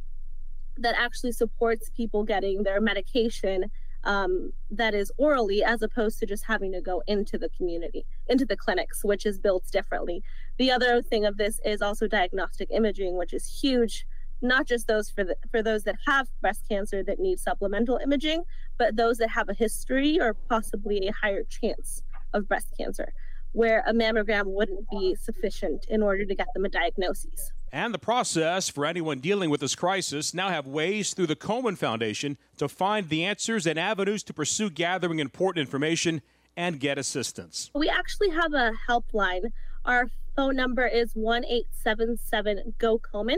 that 0.76 0.94
actually 0.98 1.32
supports 1.32 1.90
people 1.94 2.24
getting 2.24 2.62
their 2.62 2.80
medication 2.80 3.70
um, 4.04 4.52
that 4.70 4.94
is 4.94 5.12
orally 5.18 5.62
as 5.62 5.82
opposed 5.82 6.18
to 6.18 6.26
just 6.26 6.44
having 6.46 6.72
to 6.72 6.80
go 6.80 7.02
into 7.06 7.36
the 7.36 7.50
community, 7.50 8.06
into 8.28 8.46
the 8.46 8.56
clinics, 8.56 9.04
which 9.04 9.26
is 9.26 9.38
built 9.38 9.64
differently. 9.70 10.22
The 10.58 10.70
other 10.70 11.02
thing 11.02 11.26
of 11.26 11.36
this 11.36 11.60
is 11.64 11.82
also 11.82 12.06
diagnostic 12.06 12.68
imaging, 12.70 13.18
which 13.18 13.34
is 13.34 13.46
huge 13.46 14.06
not 14.42 14.66
just 14.66 14.86
those 14.86 15.10
for 15.10 15.24
the, 15.24 15.36
for 15.50 15.62
those 15.62 15.84
that 15.84 15.96
have 16.06 16.28
breast 16.40 16.62
cancer 16.68 17.02
that 17.02 17.18
need 17.18 17.38
supplemental 17.38 17.98
imaging, 18.02 18.44
but 18.78 18.96
those 18.96 19.18
that 19.18 19.30
have 19.30 19.48
a 19.48 19.54
history 19.54 20.20
or 20.20 20.34
possibly 20.34 21.08
a 21.08 21.12
higher 21.12 21.44
chance 21.44 22.02
of 22.32 22.48
breast 22.48 22.68
cancer, 22.78 23.12
where 23.52 23.82
a 23.86 23.92
mammogram 23.92 24.44
wouldn't 24.46 24.88
be 24.90 25.14
sufficient 25.14 25.84
in 25.88 26.02
order 26.02 26.24
to 26.24 26.34
get 26.34 26.46
them 26.54 26.64
a 26.64 26.68
diagnosis. 26.68 27.52
And 27.72 27.94
the 27.94 27.98
process 27.98 28.68
for 28.68 28.84
anyone 28.84 29.20
dealing 29.20 29.48
with 29.48 29.60
this 29.60 29.76
crisis 29.76 30.34
now 30.34 30.48
have 30.48 30.66
ways 30.66 31.14
through 31.14 31.28
the 31.28 31.36
Komen 31.36 31.78
Foundation 31.78 32.36
to 32.56 32.68
find 32.68 33.08
the 33.08 33.24
answers 33.24 33.66
and 33.66 33.78
avenues 33.78 34.24
to 34.24 34.34
pursue 34.34 34.70
gathering 34.70 35.20
important 35.20 35.64
information 35.66 36.22
and 36.56 36.80
get 36.80 36.98
assistance. 36.98 37.70
We 37.74 37.88
actually 37.88 38.30
have 38.30 38.52
a 38.54 38.72
helpline. 38.88 39.50
Our 39.84 40.08
phone 40.34 40.56
number 40.56 40.86
is 40.86 41.12
one 41.14 41.44
eight 41.44 41.66
seven 41.70 42.16
seven 42.16 42.74
GO 42.78 42.98
Komen 42.98 43.36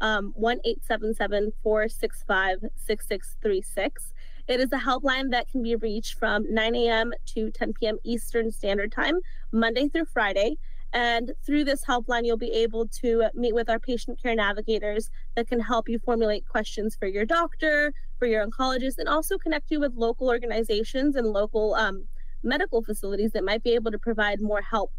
um, 0.00 0.32
1 0.36 0.60
465 0.86 2.58
6636. 2.76 4.12
It 4.48 4.60
is 4.60 4.72
a 4.72 4.78
helpline 4.78 5.30
that 5.30 5.48
can 5.50 5.62
be 5.62 5.76
reached 5.76 6.18
from 6.18 6.44
9 6.52 6.74
a.m. 6.74 7.12
to 7.34 7.50
10 7.50 7.74
p.m. 7.74 7.98
Eastern 8.04 8.50
Standard 8.50 8.90
Time, 8.92 9.20
Monday 9.52 9.88
through 9.88 10.06
Friday. 10.06 10.56
And 10.94 11.32
through 11.44 11.64
this 11.64 11.84
helpline, 11.84 12.24
you'll 12.24 12.38
be 12.38 12.52
able 12.52 12.88
to 13.02 13.28
meet 13.34 13.54
with 13.54 13.68
our 13.68 13.78
patient 13.78 14.22
care 14.22 14.34
navigators 14.34 15.10
that 15.36 15.46
can 15.46 15.60
help 15.60 15.86
you 15.86 15.98
formulate 15.98 16.48
questions 16.48 16.96
for 16.96 17.06
your 17.06 17.26
doctor, 17.26 17.92
for 18.18 18.26
your 18.26 18.46
oncologist, 18.46 18.96
and 18.96 19.06
also 19.06 19.36
connect 19.36 19.70
you 19.70 19.80
with 19.80 19.92
local 19.96 20.28
organizations 20.28 21.14
and 21.14 21.26
local 21.26 21.74
um, 21.74 22.04
medical 22.42 22.82
facilities 22.82 23.32
that 23.32 23.44
might 23.44 23.62
be 23.62 23.74
able 23.74 23.90
to 23.90 23.98
provide 23.98 24.40
more 24.40 24.62
help 24.62 24.92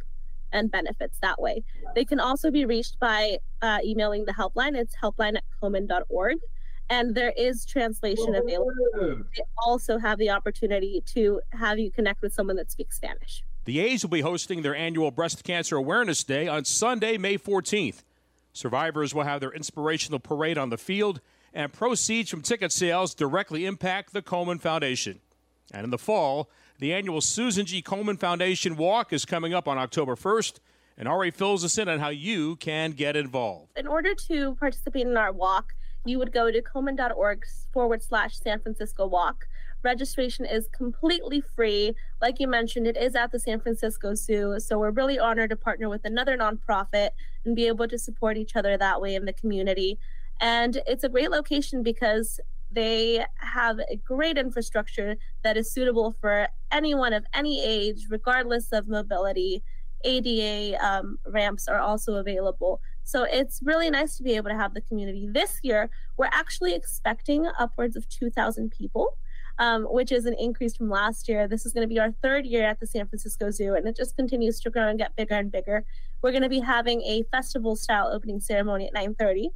and 0.51 0.71
benefits 0.71 1.17
that 1.21 1.41
way. 1.41 1.63
They 1.95 2.05
can 2.05 2.19
also 2.19 2.51
be 2.51 2.65
reached 2.65 2.99
by 2.99 3.38
uh, 3.62 3.79
emailing 3.83 4.25
the 4.25 4.33
helpline. 4.33 4.75
It's 4.75 4.95
helpline 4.95 5.38
at 5.38 5.43
komen.org. 5.62 6.38
And 6.89 7.13
there 7.13 7.33
is 7.38 7.65
translation 7.65 8.33
available. 8.33 8.71
They 8.99 9.43
also 9.63 9.99
have 9.99 10.17
the 10.17 10.31
opportunity 10.31 11.03
to 11.13 11.39
have 11.51 11.77
you 11.77 11.91
connect 11.91 12.21
with 12.21 12.33
someone 12.33 12.55
that 12.55 12.71
speaks 12.71 12.95
Spanish. 12.95 13.43
The 13.65 13.79
A's 13.79 14.03
will 14.03 14.09
be 14.09 14.21
hosting 14.21 14.63
their 14.63 14.75
annual 14.75 15.12
Breast 15.12 15.43
Cancer 15.43 15.75
Awareness 15.75 16.23
Day 16.23 16.47
on 16.47 16.65
Sunday, 16.65 17.17
May 17.17 17.38
14th. 17.38 18.01
Survivors 18.53 19.13
will 19.13 19.23
have 19.23 19.41
their 19.41 19.51
inspirational 19.51 20.19
parade 20.19 20.57
on 20.57 20.71
the 20.71 20.77
field, 20.77 21.21
and 21.53 21.71
proceeds 21.71 22.31
from 22.31 22.41
ticket 22.41 22.71
sales 22.71 23.13
directly 23.13 23.65
impact 23.65 24.13
the 24.13 24.23
Komen 24.23 24.59
Foundation. 24.59 25.19
And 25.71 25.83
in 25.83 25.91
the 25.91 25.99
fall, 25.99 26.49
the 26.79 26.93
annual 26.93 27.19
Susan 27.21 27.65
G. 27.65 27.81
Komen 27.81 28.17
Foundation 28.17 28.77
Walk 28.77 29.11
is 29.11 29.25
coming 29.25 29.53
up 29.53 29.67
on 29.67 29.77
October 29.77 30.15
1st, 30.15 30.59
and 30.97 31.07
Ary 31.07 31.29
fills 31.29 31.63
us 31.63 31.77
in 31.77 31.89
on 31.89 31.99
how 31.99 32.09
you 32.09 32.55
can 32.55 32.91
get 32.91 33.15
involved. 33.15 33.77
In 33.77 33.85
order 33.85 34.15
to 34.27 34.55
participate 34.55 35.05
in 35.05 35.17
our 35.17 35.33
walk, 35.33 35.73
you 36.05 36.17
would 36.17 36.31
go 36.31 36.49
to 36.49 36.61
komen.org 36.61 37.45
forward 37.73 38.01
slash 38.01 38.39
San 38.39 38.61
Francisco 38.61 39.05
Walk. 39.05 39.45
Registration 39.83 40.45
is 40.45 40.67
completely 40.69 41.41
free. 41.41 41.93
Like 42.21 42.39
you 42.39 42.47
mentioned, 42.47 42.87
it 42.87 42.95
is 42.95 43.15
at 43.15 43.31
the 43.31 43.39
San 43.39 43.59
Francisco 43.59 44.15
Zoo. 44.15 44.59
So 44.59 44.79
we're 44.79 44.91
really 44.91 45.19
honored 45.19 45.49
to 45.49 45.57
partner 45.57 45.89
with 45.89 46.05
another 46.05 46.37
nonprofit 46.37 47.09
and 47.45 47.55
be 47.55 47.67
able 47.67 47.87
to 47.89 47.97
support 47.97 48.37
each 48.37 48.55
other 48.55 48.77
that 48.77 49.01
way 49.01 49.15
in 49.15 49.25
the 49.25 49.33
community. 49.33 49.99
And 50.41 50.81
it's 50.87 51.03
a 51.03 51.09
great 51.09 51.31
location 51.31 51.83
because 51.83 52.39
they 52.71 53.25
have 53.36 53.79
a 53.79 53.95
great 53.95 54.38
infrastructure 54.38 55.15
that 55.43 55.58
is 55.58 55.71
suitable 55.71 56.15
for 56.21 56.47
anyone 56.71 57.13
of 57.13 57.25
any 57.34 57.63
age, 57.63 58.05
regardless 58.10 58.71
of 58.71 58.88
mobility. 58.88 59.63
ADA 60.05 60.77
um, 60.86 61.19
ramps 61.25 61.67
are 61.67 61.79
also 61.79 62.15
available. 62.15 62.79
So 63.03 63.23
it's 63.23 63.60
really 63.63 63.89
nice 63.89 64.17
to 64.17 64.23
be 64.23 64.36
able 64.36 64.49
to 64.49 64.55
have 64.55 64.73
the 64.73 64.82
community. 64.82 65.27
This 65.29 65.60
year, 65.63 65.89
we're 66.15 66.29
actually 66.32 66.73
expecting 66.73 67.49
upwards 67.60 67.95
of 67.95 68.08
2,000 68.08 68.69
people, 68.71 69.17
um, 69.58 69.86
which 69.89 70.12
is 70.12 70.25
an 70.25 70.36
increase 70.39 70.75
from 70.75 70.89
last 70.89 71.27
year. 71.27 71.47
This 71.47 71.65
is 71.65 71.73
going 71.73 71.84
to 71.84 71.93
be 71.93 71.99
our 71.99 72.12
third 72.21 72.45
year 72.45 72.65
at 72.65 72.79
the 72.79 72.88
San 72.88 73.08
Francisco 73.08 73.51
Zoo, 73.51 73.73
and 73.73 73.88
it 73.88 73.97
just 73.97 74.15
continues 74.15 74.60
to 74.62 74.69
grow 74.69 74.88
and 74.88 74.97
get 74.97 75.15
bigger 75.15 75.36
and 75.36 75.51
bigger. 75.51 75.86
We're 76.21 76.32
going 76.32 76.43
to 76.43 76.49
be 76.49 76.60
having 76.60 77.01
a 77.01 77.23
festival-style 77.32 78.10
opening 78.13 78.39
ceremony 78.39 78.88
at 78.88 78.93
9:30. 78.93 79.49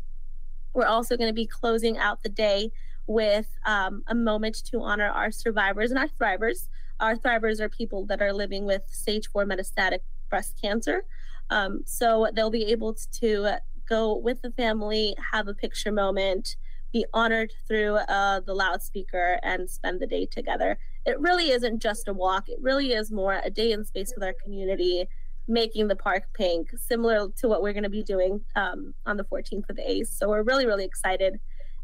We're 0.73 0.87
also 0.87 1.15
going 1.15 1.29
to 1.29 1.33
be 1.33 1.45
closing 1.45 1.97
out 1.97 2.23
the 2.23 2.29
day 2.29 2.71
with 3.07 3.47
um, 3.65 4.03
a 4.07 4.15
moment 4.15 4.63
to 4.71 4.81
honor 4.81 5.09
our 5.09 5.31
survivors 5.31 5.91
and 5.91 5.99
our 5.99 6.07
thrivers. 6.07 6.67
Our 6.99 7.15
thrivers 7.15 7.59
are 7.59 7.69
people 7.69 8.05
that 8.05 8.21
are 8.21 8.33
living 8.33 8.65
with 8.65 8.83
stage 8.87 9.27
four 9.27 9.45
metastatic 9.45 9.99
breast 10.29 10.57
cancer. 10.61 11.05
Um, 11.49 11.81
so 11.85 12.27
they'll 12.33 12.49
be 12.49 12.65
able 12.65 12.95
to 13.19 13.57
go 13.87 14.15
with 14.15 14.41
the 14.41 14.51
family, 14.51 15.15
have 15.31 15.47
a 15.47 15.53
picture 15.53 15.91
moment, 15.91 16.55
be 16.91 17.05
honored 17.13 17.51
through 17.67 17.95
uh, 17.95 18.39
the 18.41 18.53
loudspeaker, 18.53 19.39
and 19.43 19.69
spend 19.69 19.99
the 19.99 20.07
day 20.07 20.25
together. 20.25 20.77
It 21.05 21.19
really 21.19 21.49
isn't 21.49 21.81
just 21.81 22.07
a 22.07 22.13
walk, 22.13 22.47
it 22.47 22.59
really 22.61 22.93
is 22.93 23.11
more 23.11 23.41
a 23.43 23.49
day 23.49 23.71
in 23.71 23.83
space 23.83 24.13
with 24.15 24.23
our 24.23 24.35
community, 24.43 25.07
making 25.47 25.87
the 25.87 25.95
park 25.95 26.23
pink, 26.33 26.69
similar 26.77 27.27
to 27.37 27.47
what 27.47 27.61
we're 27.61 27.73
going 27.73 27.83
to 27.83 27.89
be 27.89 28.03
doing 28.03 28.41
um, 28.55 28.93
on 29.05 29.17
the 29.17 29.25
14th 29.25 29.69
of 29.69 29.75
the 29.75 29.91
A's. 29.91 30.09
So 30.09 30.29
we're 30.29 30.43
really, 30.43 30.65
really 30.65 30.85
excited 30.85 31.39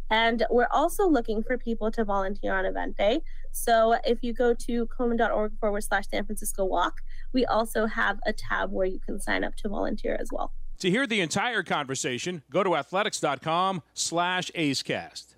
and 0.10 0.46
we're 0.50 0.68
also 0.72 1.08
looking 1.08 1.44
for 1.44 1.58
people 1.58 1.92
to 1.92 2.04
volunteer 2.04 2.54
on 2.54 2.66
event 2.66 2.98
day. 2.98 3.22
So 3.52 3.96
if 4.06 4.24
you 4.24 4.34
go 4.34 4.54
to 4.54 4.88
komen.org 4.88 5.54
forward 5.60 5.84
slash 5.84 6.08
San 6.10 6.26
Francisco 6.26 6.66
Walk, 6.66 7.02
we 7.34 7.46
also 7.46 7.86
have 7.86 8.20
a 8.26 8.34
tab 8.34 8.72
where 8.72 8.86
you 8.86 9.00
can 9.00 9.20
sign 9.20 9.44
up 9.44 9.56
to 9.58 9.70
volunteer 9.70 10.18
as 10.20 10.30
well. 10.32 10.54
To 10.80 10.90
hear 10.90 11.06
the 11.06 11.20
entire 11.20 11.64
conversation, 11.64 12.44
go 12.50 12.64
to 12.64 12.76
athletics.com 12.76 13.84
slash 13.94 14.50
acecast. 14.56 15.36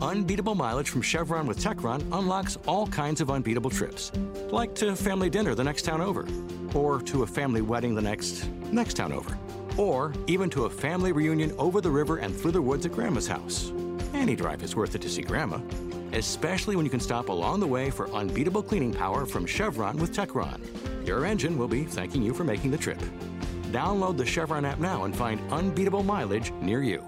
Unbeatable 0.00 0.54
mileage 0.54 0.90
from 0.90 1.02
Chevron 1.02 1.46
with 1.46 1.58
Techron 1.58 2.00
unlocks 2.12 2.56
all 2.66 2.86
kinds 2.86 3.20
of 3.20 3.30
unbeatable 3.30 3.70
trips, 3.70 4.12
like 4.50 4.74
to 4.76 4.94
family 4.94 5.28
dinner 5.28 5.54
the 5.54 5.64
next 5.64 5.82
town 5.82 6.00
over, 6.00 6.26
or 6.74 7.00
to 7.02 7.24
a 7.24 7.26
family 7.26 7.62
wedding 7.62 7.94
the 7.94 8.02
next 8.02 8.48
next 8.70 8.94
town 8.94 9.12
over 9.12 9.36
or 9.78 10.12
even 10.26 10.50
to 10.50 10.66
a 10.66 10.70
family 10.70 11.12
reunion 11.12 11.54
over 11.56 11.80
the 11.80 11.90
river 11.90 12.18
and 12.18 12.36
through 12.36 12.52
the 12.52 12.60
woods 12.60 12.84
at 12.84 12.92
Grandma's 12.92 13.26
house. 13.26 13.72
Any 14.12 14.36
drive 14.36 14.62
is 14.62 14.76
worth 14.76 14.94
it 14.94 15.00
to 15.02 15.08
see 15.08 15.22
Grandma, 15.22 15.60
especially 16.12 16.76
when 16.76 16.84
you 16.84 16.90
can 16.90 17.00
stop 17.00 17.30
along 17.30 17.60
the 17.60 17.66
way 17.66 17.90
for 17.90 18.10
unbeatable 18.10 18.62
cleaning 18.62 18.92
power 18.92 19.24
from 19.24 19.46
Chevron 19.46 19.96
with 19.96 20.14
Techron. 20.14 20.60
Your 21.06 21.24
engine 21.24 21.56
will 21.56 21.68
be 21.68 21.84
thanking 21.84 22.22
you 22.22 22.34
for 22.34 22.44
making 22.44 22.70
the 22.70 22.76
trip. 22.76 23.00
Download 23.72 24.16
the 24.16 24.26
Chevron 24.26 24.64
app 24.66 24.80
now 24.80 25.04
and 25.04 25.16
find 25.16 25.40
unbeatable 25.52 26.02
mileage 26.02 26.52
near 26.60 26.82
you. 26.82 27.07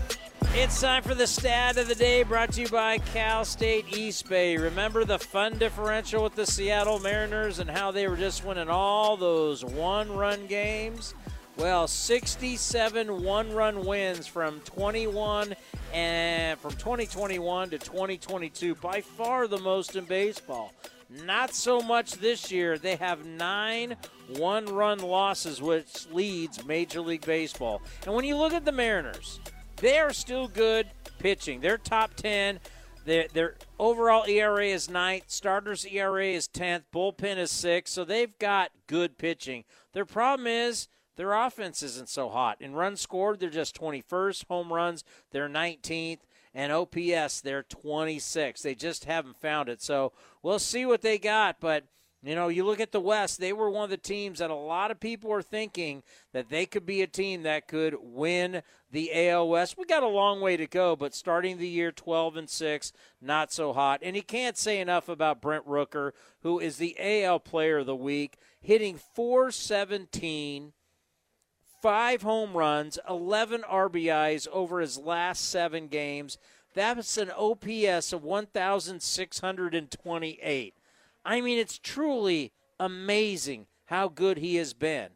It's 0.53 0.81
time 0.81 1.01
for 1.01 1.15
the 1.15 1.27
stat 1.27 1.77
of 1.77 1.87
the 1.87 1.95
day 1.95 2.23
brought 2.23 2.51
to 2.53 2.61
you 2.61 2.67
by 2.67 2.97
Cal 2.97 3.45
State 3.45 3.97
East 3.97 4.27
Bay. 4.27 4.57
Remember 4.57 5.05
the 5.05 5.17
fun 5.17 5.57
differential 5.57 6.23
with 6.23 6.35
the 6.35 6.45
Seattle 6.45 6.99
Mariners 6.99 7.59
and 7.59 7.69
how 7.69 7.91
they 7.91 8.07
were 8.07 8.17
just 8.17 8.43
winning 8.43 8.67
all 8.67 9.15
those 9.15 9.63
one 9.63 10.11
run 10.11 10.47
games? 10.47 11.15
Well, 11.55 11.87
67 11.87 13.23
one 13.23 13.53
run 13.53 13.85
wins 13.85 14.27
from 14.27 14.59
21 14.61 15.55
and 15.93 16.59
from 16.59 16.71
2021 16.71 17.69
to 17.69 17.77
2022, 17.77 18.75
by 18.75 18.99
far 18.99 19.47
the 19.47 19.59
most 19.59 19.95
in 19.95 20.03
baseball. 20.03 20.73
Not 21.25 21.55
so 21.55 21.81
much 21.81 22.13
this 22.13 22.51
year. 22.51 22.77
They 22.77 22.97
have 22.97 23.25
nine 23.25 23.95
one 24.37 24.65
run 24.65 24.99
losses, 24.99 25.61
which 25.61 26.07
leads 26.11 26.65
Major 26.65 27.01
League 27.01 27.25
Baseball. 27.25 27.81
And 28.05 28.13
when 28.13 28.25
you 28.25 28.35
look 28.35 28.53
at 28.53 28.65
the 28.65 28.71
Mariners, 28.71 29.39
they 29.81 29.97
are 29.97 30.13
still 30.13 30.47
good 30.47 30.87
pitching. 31.19 31.59
They're 31.59 31.77
top 31.77 32.13
10. 32.15 32.59
Their, 33.03 33.27
their 33.33 33.55
overall 33.79 34.25
ERA 34.27 34.67
is 34.67 34.89
ninth. 34.89 35.25
Starters 35.27 35.85
ERA 35.85 36.27
is 36.27 36.47
10th. 36.47 36.83
Bullpen 36.93 37.37
is 37.37 37.51
sixth. 37.51 37.93
So 37.93 38.05
they've 38.05 38.37
got 38.39 38.71
good 38.87 39.17
pitching. 39.17 39.63
Their 39.93 40.05
problem 40.05 40.47
is 40.47 40.87
their 41.15 41.33
offense 41.33 41.81
isn't 41.83 42.09
so 42.09 42.29
hot. 42.29 42.57
In 42.61 42.73
runs 42.73 43.01
scored, 43.01 43.39
they're 43.39 43.49
just 43.49 43.79
21st. 43.79 44.47
Home 44.47 44.71
runs, 44.71 45.03
they're 45.31 45.49
19th. 45.49 46.19
And 46.53 46.71
OPS, 46.71 47.41
they're 47.41 47.63
26. 47.63 48.61
They 48.61 48.75
just 48.75 49.05
haven't 49.05 49.37
found 49.37 49.69
it. 49.69 49.81
So 49.81 50.11
we'll 50.43 50.59
see 50.59 50.85
what 50.85 51.01
they 51.01 51.17
got. 51.17 51.57
But– 51.59 51.85
you 52.23 52.35
know, 52.35 52.49
you 52.49 52.63
look 52.63 52.79
at 52.79 52.91
the 52.91 52.99
West, 52.99 53.39
they 53.39 53.51
were 53.51 53.69
one 53.69 53.85
of 53.85 53.89
the 53.89 53.97
teams 53.97 54.39
that 54.39 54.51
a 54.51 54.55
lot 54.55 54.91
of 54.91 54.99
people 54.99 55.31
are 55.31 55.41
thinking 55.41 56.03
that 56.33 56.49
they 56.49 56.67
could 56.67 56.85
be 56.85 57.01
a 57.01 57.07
team 57.07 57.41
that 57.43 57.67
could 57.67 57.95
win 57.99 58.61
the 58.91 59.29
AL 59.29 59.49
West. 59.49 59.77
We 59.77 59.85
got 59.85 60.03
a 60.03 60.07
long 60.07 60.39
way 60.39 60.55
to 60.55 60.67
go, 60.67 60.95
but 60.95 61.15
starting 61.15 61.57
the 61.57 61.67
year 61.67 61.91
12 61.91 62.37
and 62.37 62.49
6, 62.49 62.93
not 63.21 63.51
so 63.51 63.73
hot. 63.73 64.01
And 64.03 64.15
you 64.15 64.21
can't 64.21 64.57
say 64.57 64.79
enough 64.79 65.09
about 65.09 65.41
Brent 65.41 65.67
Rooker, 65.67 66.11
who 66.43 66.59
is 66.59 66.77
the 66.77 66.95
AL 66.99 67.39
player 67.39 67.79
of 67.79 67.87
the 67.87 67.95
week, 67.95 68.37
hitting 68.59 68.97
417 68.97 70.73
five 71.81 72.21
home 72.21 72.53
runs, 72.53 72.99
11 73.09 73.63
RBIs 73.63 74.47
over 74.49 74.81
his 74.81 74.99
last 74.99 75.49
seven 75.49 75.87
games. 75.87 76.37
That's 76.73 77.17
an 77.17 77.31
OPS 77.31 78.13
of 78.13 78.23
1,628. 78.23 80.75
I 81.23 81.41
mean, 81.41 81.57
it's 81.57 81.77
truly 81.77 82.51
amazing 82.79 83.67
how 83.85 84.07
good 84.07 84.37
he 84.37 84.55
has 84.55 84.73
been. 84.73 85.09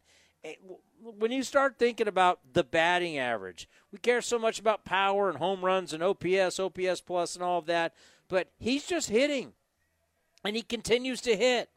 Eh, 0.44 0.56
when 1.02 1.32
you 1.32 1.44
start 1.44 1.78
thinking 1.78 2.08
about 2.08 2.40
the 2.54 2.64
batting 2.64 3.18
average, 3.18 3.70
we 3.92 4.00
care 4.00 4.22
so 4.22 4.40
much 4.40 4.60
about 4.60 4.86
power 4.86 5.30
and 5.30 5.38
home 5.38 5.64
runs 5.64 5.94
and 5.94 6.02
OPS, 6.02 6.60
OPS 6.60 7.02
plus, 7.02 7.36
and 7.36 7.44
all 7.44 7.60
of 7.60 7.68
that, 7.68 7.94
but 8.28 8.50
he's 8.58 8.86
just 8.86 9.10
hitting, 9.10 9.54
and 10.44 10.56
he 10.56 10.62
continues 10.62 11.22
to 11.22 11.36
hit. 11.36 11.70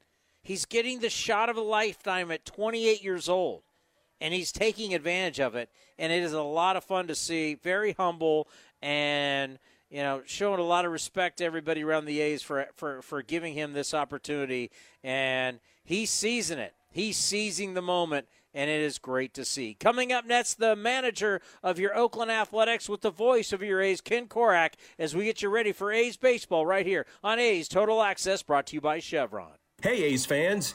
He's 0.42 0.64
getting 0.64 1.00
the 1.00 1.10
shot 1.10 1.50
of 1.50 1.56
a 1.56 1.62
lifetime 1.62 2.30
at 2.30 2.46
28 2.46 3.02
years 3.02 3.28
old, 3.28 3.62
and 4.20 4.32
he's 4.32 4.50
taking 4.50 4.94
advantage 4.94 5.40
of 5.40 5.54
it, 5.54 5.68
and 5.98 6.10
it 6.10 6.22
is 6.22 6.32
a 6.32 6.42
lot 6.42 6.76
of 6.76 6.84
fun 6.84 7.06
to 7.08 7.14
see. 7.14 7.54
Very 7.54 7.92
humble 7.92 8.48
and 8.80 9.58
you 9.90 10.02
know, 10.02 10.22
showing 10.26 10.60
a 10.60 10.64
lot 10.64 10.84
of 10.84 10.92
respect 10.92 11.38
to 11.38 11.44
everybody 11.44 11.82
around 11.82 12.04
the 12.04 12.20
A's 12.20 12.42
for 12.42 12.66
for 12.74 13.02
for 13.02 13.22
giving 13.22 13.54
him 13.54 13.72
this 13.72 13.94
opportunity, 13.94 14.70
and 15.02 15.60
he's 15.84 16.10
seizing 16.10 16.58
it. 16.58 16.74
He's 16.90 17.16
seizing 17.16 17.74
the 17.74 17.82
moment, 17.82 18.26
and 18.54 18.70
it 18.70 18.80
is 18.80 18.98
great 18.98 19.34
to 19.34 19.44
see. 19.44 19.74
Coming 19.74 20.10
up 20.12 20.26
next, 20.26 20.54
the 20.54 20.74
manager 20.74 21.40
of 21.62 21.78
your 21.78 21.96
Oakland 21.96 22.30
Athletics 22.30 22.88
with 22.88 23.02
the 23.02 23.10
voice 23.10 23.52
of 23.52 23.62
your 23.62 23.80
A's, 23.80 24.00
Ken 24.00 24.26
Korach, 24.26 24.72
as 24.98 25.14
we 25.14 25.24
get 25.24 25.42
you 25.42 25.48
ready 25.48 25.72
for 25.72 25.92
A's 25.92 26.16
baseball 26.16 26.64
right 26.64 26.86
here 26.86 27.06
on 27.22 27.38
A's 27.38 27.68
Total 27.68 28.02
Access, 28.02 28.42
brought 28.42 28.66
to 28.68 28.74
you 28.74 28.80
by 28.80 29.00
Chevron. 29.00 29.52
Hey, 29.82 30.02
A's 30.04 30.26
fans. 30.26 30.74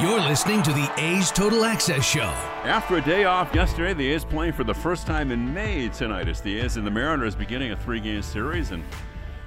You're 0.00 0.20
listening 0.20 0.62
to 0.62 0.72
the 0.72 0.90
A's 0.96 1.32
Total 1.32 1.64
Access 1.64 2.04
Show. 2.04 2.32
After 2.62 2.96
a 2.96 3.00
day 3.00 3.24
off 3.24 3.52
yesterday, 3.54 3.94
the 3.94 4.12
A's 4.12 4.24
playing 4.24 4.52
for 4.52 4.62
the 4.62 4.74
first 4.74 5.06
time 5.06 5.32
in 5.32 5.52
May 5.52 5.88
tonight. 5.88 6.28
It's 6.28 6.40
the 6.40 6.60
A's 6.60 6.76
and 6.76 6.86
the 6.86 6.90
Mariners 6.90 7.34
beginning 7.34 7.72
a 7.72 7.76
three-game 7.76 8.22
series, 8.22 8.70
and 8.70 8.84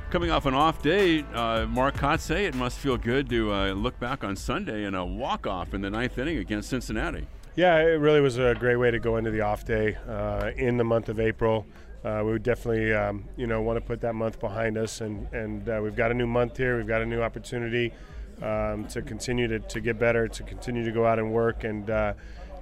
coming 0.09 0.29
off 0.29 0.45
an 0.45 0.53
off 0.53 0.81
day, 0.81 1.23
uh, 1.33 1.65
Mark 1.67 1.95
Kotsay, 1.95 2.43
it 2.43 2.55
must 2.55 2.79
feel 2.79 2.97
good 2.97 3.29
to 3.29 3.53
uh, 3.53 3.71
look 3.71 3.97
back 3.99 4.25
on 4.25 4.35
Sunday 4.35 4.83
in 4.83 4.93
a 4.93 5.05
walk-off 5.05 5.73
in 5.73 5.79
the 5.79 5.89
ninth 5.89 6.17
inning 6.17 6.37
against 6.37 6.69
Cincinnati. 6.69 7.27
Yeah, 7.55 7.77
it 7.77 7.99
really 7.99 8.19
was 8.19 8.37
a 8.37 8.53
great 8.53 8.75
way 8.75 8.91
to 8.91 8.99
go 8.99 9.15
into 9.17 9.31
the 9.31 9.41
off 9.41 9.63
day 9.63 9.95
uh, 10.07 10.51
in 10.57 10.75
the 10.75 10.83
month 10.83 11.07
of 11.07 11.19
April. 11.19 11.65
Uh, 12.03 12.23
we 12.25 12.31
would 12.31 12.43
definitely, 12.43 12.93
um, 12.93 13.23
you 13.37 13.47
know, 13.47 13.61
want 13.61 13.77
to 13.77 13.81
put 13.81 14.01
that 14.01 14.15
month 14.15 14.39
behind 14.39 14.77
us, 14.77 15.01
and 15.01 15.31
and 15.33 15.69
uh, 15.69 15.79
we've 15.83 15.95
got 15.95 16.11
a 16.11 16.13
new 16.13 16.27
month 16.27 16.57
here. 16.57 16.75
We've 16.77 16.87
got 16.87 17.01
a 17.01 17.05
new 17.05 17.21
opportunity 17.21 17.93
um, 18.41 18.85
to 18.87 19.01
continue 19.01 19.47
to, 19.47 19.59
to 19.59 19.81
get 19.81 19.99
better, 19.99 20.27
to 20.27 20.43
continue 20.43 20.83
to 20.83 20.91
go 20.91 21.05
out 21.05 21.19
and 21.19 21.31
work, 21.31 21.63
and 21.63 21.89
uh, 21.89 22.13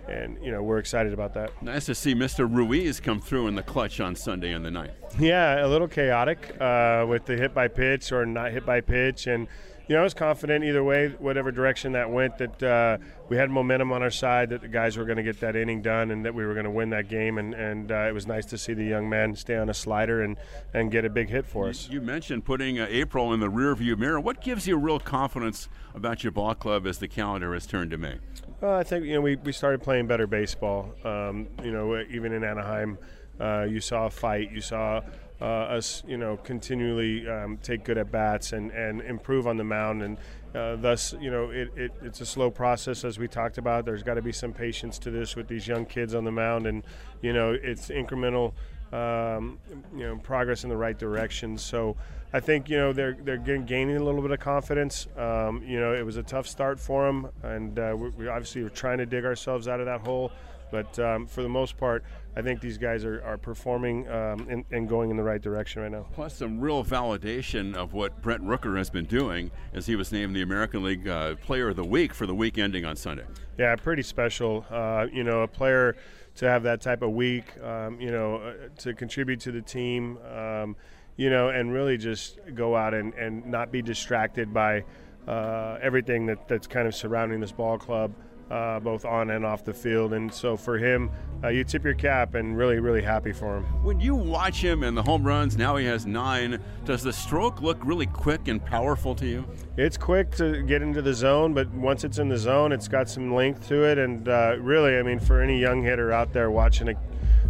and 0.08 0.38
you 0.44 0.52
know 0.52 0.64
we're 0.64 0.80
excited 0.80 1.14
about 1.14 1.34
that. 1.36 1.62
Nice 1.62 1.86
to 1.86 1.96
see 1.96 2.16
Mr. 2.16 2.48
Ruiz 2.52 3.00
come 3.00 3.20
through 3.20 3.48
in 3.48 3.56
the 3.56 3.64
clutch 3.64 4.00
on 4.00 4.16
Sunday 4.16 4.54
in 4.54 4.64
the 4.64 4.72
ninth. 4.72 4.92
Yeah, 5.20 5.66
a 5.66 5.68
little 5.68 5.88
chaotic 5.88 6.56
uh, 6.60 7.06
with 7.08 7.26
the 7.26 7.36
hit 7.38 7.54
by 7.54 7.68
pitch 7.68 8.12
or 8.12 8.26
not 8.26 8.52
hit 8.52 8.66
by 8.66 8.82
pitch, 8.82 9.28
and 9.28 9.48
you 9.90 9.96
know 9.96 10.02
I 10.02 10.04
was 10.04 10.14
confident 10.14 10.64
either 10.64 10.84
way, 10.84 11.10
whatever 11.18 11.52
direction 11.52 11.94
that 11.94 12.12
went, 12.12 12.38
that 12.38 12.62
uh, 12.62 12.98
we 13.28 13.38
had 13.38 13.50
momentum 13.50 13.92
on 13.92 14.04
our 14.04 14.12
side, 14.12 14.52
that 14.52 14.62
the 14.62 14.68
guys 14.68 14.98
were 14.98 15.04
going 15.04 15.18
to 15.18 15.24
get 15.24 15.40
that 15.40 15.56
inning 15.56 15.82
done, 15.82 16.12
and 16.12 16.24
that 16.26 16.36
we 16.36 16.46
were 16.46 16.54
going 16.54 16.66
to 16.66 16.72
win 16.72 16.92
that 16.92 17.10
game. 17.10 17.40
And, 17.40 17.56
and 17.56 17.92
uh, 17.92 18.06
it 18.08 18.14
was 18.14 18.28
nice 18.28 18.46
to 18.48 18.58
see 18.58 18.76
the 18.76 18.84
young 18.84 19.10
man 19.10 19.36
stay 19.36 19.58
on 19.58 19.68
a 19.68 19.74
slider 19.74 20.22
and, 20.22 20.38
and 20.76 20.92
get 20.92 21.06
a 21.06 21.10
big 21.10 21.30
hit 21.30 21.48
for 21.48 21.70
us. 21.70 21.90
You 21.90 22.02
mentioned 22.02 22.46
putting 22.46 22.80
uh, 22.80 22.86
April 22.88 23.34
in 23.34 23.40
the 23.40 23.50
rearview 23.50 23.98
mirror. 23.98 24.20
What 24.20 24.42
gives 24.42 24.68
you 24.68 24.78
real 24.78 25.00
confidence 25.00 25.68
about 25.96 26.24
your 26.24 26.32
ball 26.32 26.54
club 26.54 26.86
as 26.86 27.00
the 27.00 27.08
calendar 27.08 27.56
has 27.56 27.66
turned 27.66 27.90
to 27.90 27.98
May? 27.98 28.20
Well, 28.62 28.76
I 28.76 28.84
think 28.84 29.06
you 29.06 29.16
know 29.16 29.22
we, 29.22 29.38
we 29.38 29.52
started 29.52 29.82
playing 29.82 30.06
better 30.06 30.28
baseball. 30.28 30.94
Um, 31.04 31.48
you 31.64 31.72
know, 31.72 32.00
even 32.12 32.32
in 32.32 32.44
Anaheim, 32.44 33.00
uh, 33.40 33.66
you 33.68 33.82
saw 33.82 34.06
a 34.06 34.12
fight. 34.12 34.52
You 34.52 34.62
saw 34.62 35.02
uh, 35.42 35.46
us, 35.46 36.04
you 36.08 36.18
know, 36.18 36.38
continually 36.38 37.28
um, 37.28 37.58
take 37.64 37.84
good 37.84 37.98
at 37.98 38.12
bats 38.12 38.54
and, 38.54 38.72
and 38.72 39.02
improve 39.02 39.48
on 39.48 39.58
the 39.58 39.64
mound. 39.64 40.04
And 40.04 40.18
uh, 40.54 40.76
thus, 40.76 41.14
you 41.20 41.32
know, 41.32 41.50
it, 41.50 41.70
it, 41.76 41.92
it's 42.02 42.22
a 42.22 42.26
slow 42.26 42.50
process 42.52 43.04
as 43.04 43.18
we 43.20 43.28
talked 43.28 43.58
about. 43.58 43.86
There's 43.86 44.04
got 44.04 44.16
to 44.16 44.22
be 44.22 44.32
some 44.32 44.52
patience 44.52 45.00
to 45.00 45.12
this 45.12 45.36
with 45.36 45.48
these 45.48 45.68
young 45.68 45.86
kids 45.86 46.16
on 46.16 46.24
the 46.24 46.32
mound, 46.32 46.68
and 46.68 46.84
you 47.22 47.34
know, 47.34 47.52
it's 47.52 47.90
incremental, 47.90 48.54
um, 48.92 49.60
you 49.96 50.08
know, 50.08 50.18
progress 50.18 50.64
in 50.64 50.70
the 50.70 50.78
right 50.78 50.98
direction. 50.98 51.58
So, 51.58 51.96
I 52.32 52.40
think 52.40 52.70
you 52.70 52.78
know 52.78 52.94
they're 52.94 53.18
they're 53.24 53.38
gaining 53.38 53.98
a 53.98 54.04
little 54.04 54.22
bit 54.22 54.32
of 54.32 54.40
confidence. 54.40 55.08
Um, 55.18 55.64
you 55.66 55.80
know, 55.80 55.94
it 55.94 56.06
was 56.06 56.18
a 56.18 56.24
tough 56.24 56.48
start 56.48 56.80
for 56.80 57.06
them, 57.06 57.30
and 57.42 57.78
uh, 57.80 57.96
we, 57.98 58.10
we 58.10 58.28
obviously 58.28 58.62
were 58.62 58.70
trying 58.70 59.00
to 59.00 59.06
dig 59.06 59.26
ourselves 59.26 59.68
out 59.68 59.80
of 59.80 59.88
that 59.88 60.02
hole. 60.02 60.32
But 60.72 61.00
um, 61.00 61.26
for 61.26 61.42
the 61.42 61.50
most 61.50 61.78
part, 61.78 62.04
I 62.36 62.42
think 62.42 62.62
these 62.62 62.78
guys 62.78 63.04
are, 63.06 63.22
are 63.24 63.38
performing 63.38 64.08
um, 64.08 64.48
and, 64.50 64.64
and, 64.72 64.88
going 64.88 65.10
in 65.10 65.18
the 65.18 65.24
right 65.24 65.42
direction 65.42 65.82
right 65.82 65.92
now. 65.92 66.06
Plus, 66.14 66.36
some 66.36 66.60
real 66.60 66.84
validation 66.84 67.76
of 67.76 67.94
what 67.94 68.22
Brent 68.22 68.44
Rooker 68.44 68.78
has 68.78 68.90
been 68.90 69.06
doing 69.06 69.52
as 69.74 69.88
he 69.88 69.96
was 69.96 70.12
named 70.12 70.36
the 70.36 70.42
American 70.42 70.84
League 70.84 71.08
uh, 71.08 71.36
Player 71.36 71.70
of 71.70 71.76
the 71.76 71.84
Week 71.84 72.14
for 72.14 72.26
the 72.26 72.36
week 72.36 72.58
ending 72.58 72.86
on 72.86 72.96
Sunday. 72.96 73.26
Yeah, 73.58 73.76
pretty 73.76 74.04
special. 74.04 74.66
Uh, 74.70 75.08
you 75.12 75.24
know, 75.24 75.42
a 75.42 75.48
player 75.48 75.98
to 76.36 76.48
have 76.48 76.64
that 76.64 76.82
type 76.82 77.02
of 77.02 77.12
week, 77.12 77.46
um, 77.62 78.00
you 78.00 78.12
know, 78.12 78.36
uh, 78.36 78.54
to 78.78 78.94
contribute 78.94 79.42
to 79.42 79.52
the 79.52 79.62
team, 79.62 80.18
um, 80.34 80.76
you 81.18 81.30
know, 81.30 81.50
and 81.50 81.74
really 81.74 81.98
just 81.98 82.40
go 82.54 82.76
out 82.76 82.94
and, 82.94 83.14
and 83.16 83.46
not 83.46 83.72
be 83.72 83.82
distracted 83.82 84.54
by 84.54 84.86
uh, 85.28 85.78
everything 85.82 86.26
that, 86.28 86.48
that's 86.48 86.68
kind 86.68 86.88
of 86.88 86.96
surrounding 86.96 87.40
this 87.40 87.52
ball 87.52 87.78
club 87.78 88.14
uh, 88.50 88.80
both 88.80 89.06
on 89.06 89.30
and 89.30 89.46
off 89.46 89.64
the 89.64 89.74
field. 89.74 90.14
And 90.14 90.34
so 90.34 90.58
for 90.58 90.78
him, 90.78 91.10
uh, 91.44 91.50
you 91.50 91.64
tip 91.64 91.84
your 91.84 91.94
cap 91.94 92.36
and 92.36 92.58
really, 92.58 92.80
really 92.80 93.02
happy 93.02 93.32
for 93.32 93.58
him. 93.58 93.64
When 93.84 94.00
you 94.00 94.16
watch 94.16 94.62
him 94.62 94.84
and 94.84 94.98
the 94.98 95.04
home 95.04 95.24
runs, 95.24 95.58
now 95.58 95.76
he 95.78 95.86
has 95.86 96.06
nine. 96.06 96.60
Does 96.86 97.04
the 97.04 97.14
stroke 97.14 97.62
look 97.62 97.78
really 97.84 98.08
quick 98.08 98.48
and 98.48 98.64
powerful 98.64 99.16
to 99.16 99.26
you? 99.26 99.46
It's 99.78 99.98
quick 99.98 100.32
to 100.36 100.64
get 100.64 100.82
into 100.82 101.02
the 101.02 101.14
zone, 101.14 101.54
but 101.54 101.70
once 101.72 102.04
it's 102.04 102.18
in 102.18 102.28
the 102.28 102.38
zone, 102.38 102.72
it's 102.72 102.88
got 102.88 103.10
some 103.10 103.34
length 103.34 103.68
to 103.70 103.84
it. 103.84 103.98
And 103.98 104.28
uh, 104.28 104.58
really, 104.60 104.98
I 104.98 105.04
mean, 105.04 105.20
for 105.20 105.42
any 105.42 105.60
young 105.60 105.82
hitter 105.84 106.12
out 106.12 106.34
there 106.34 106.52
watching 106.52 106.90
a 106.90 106.96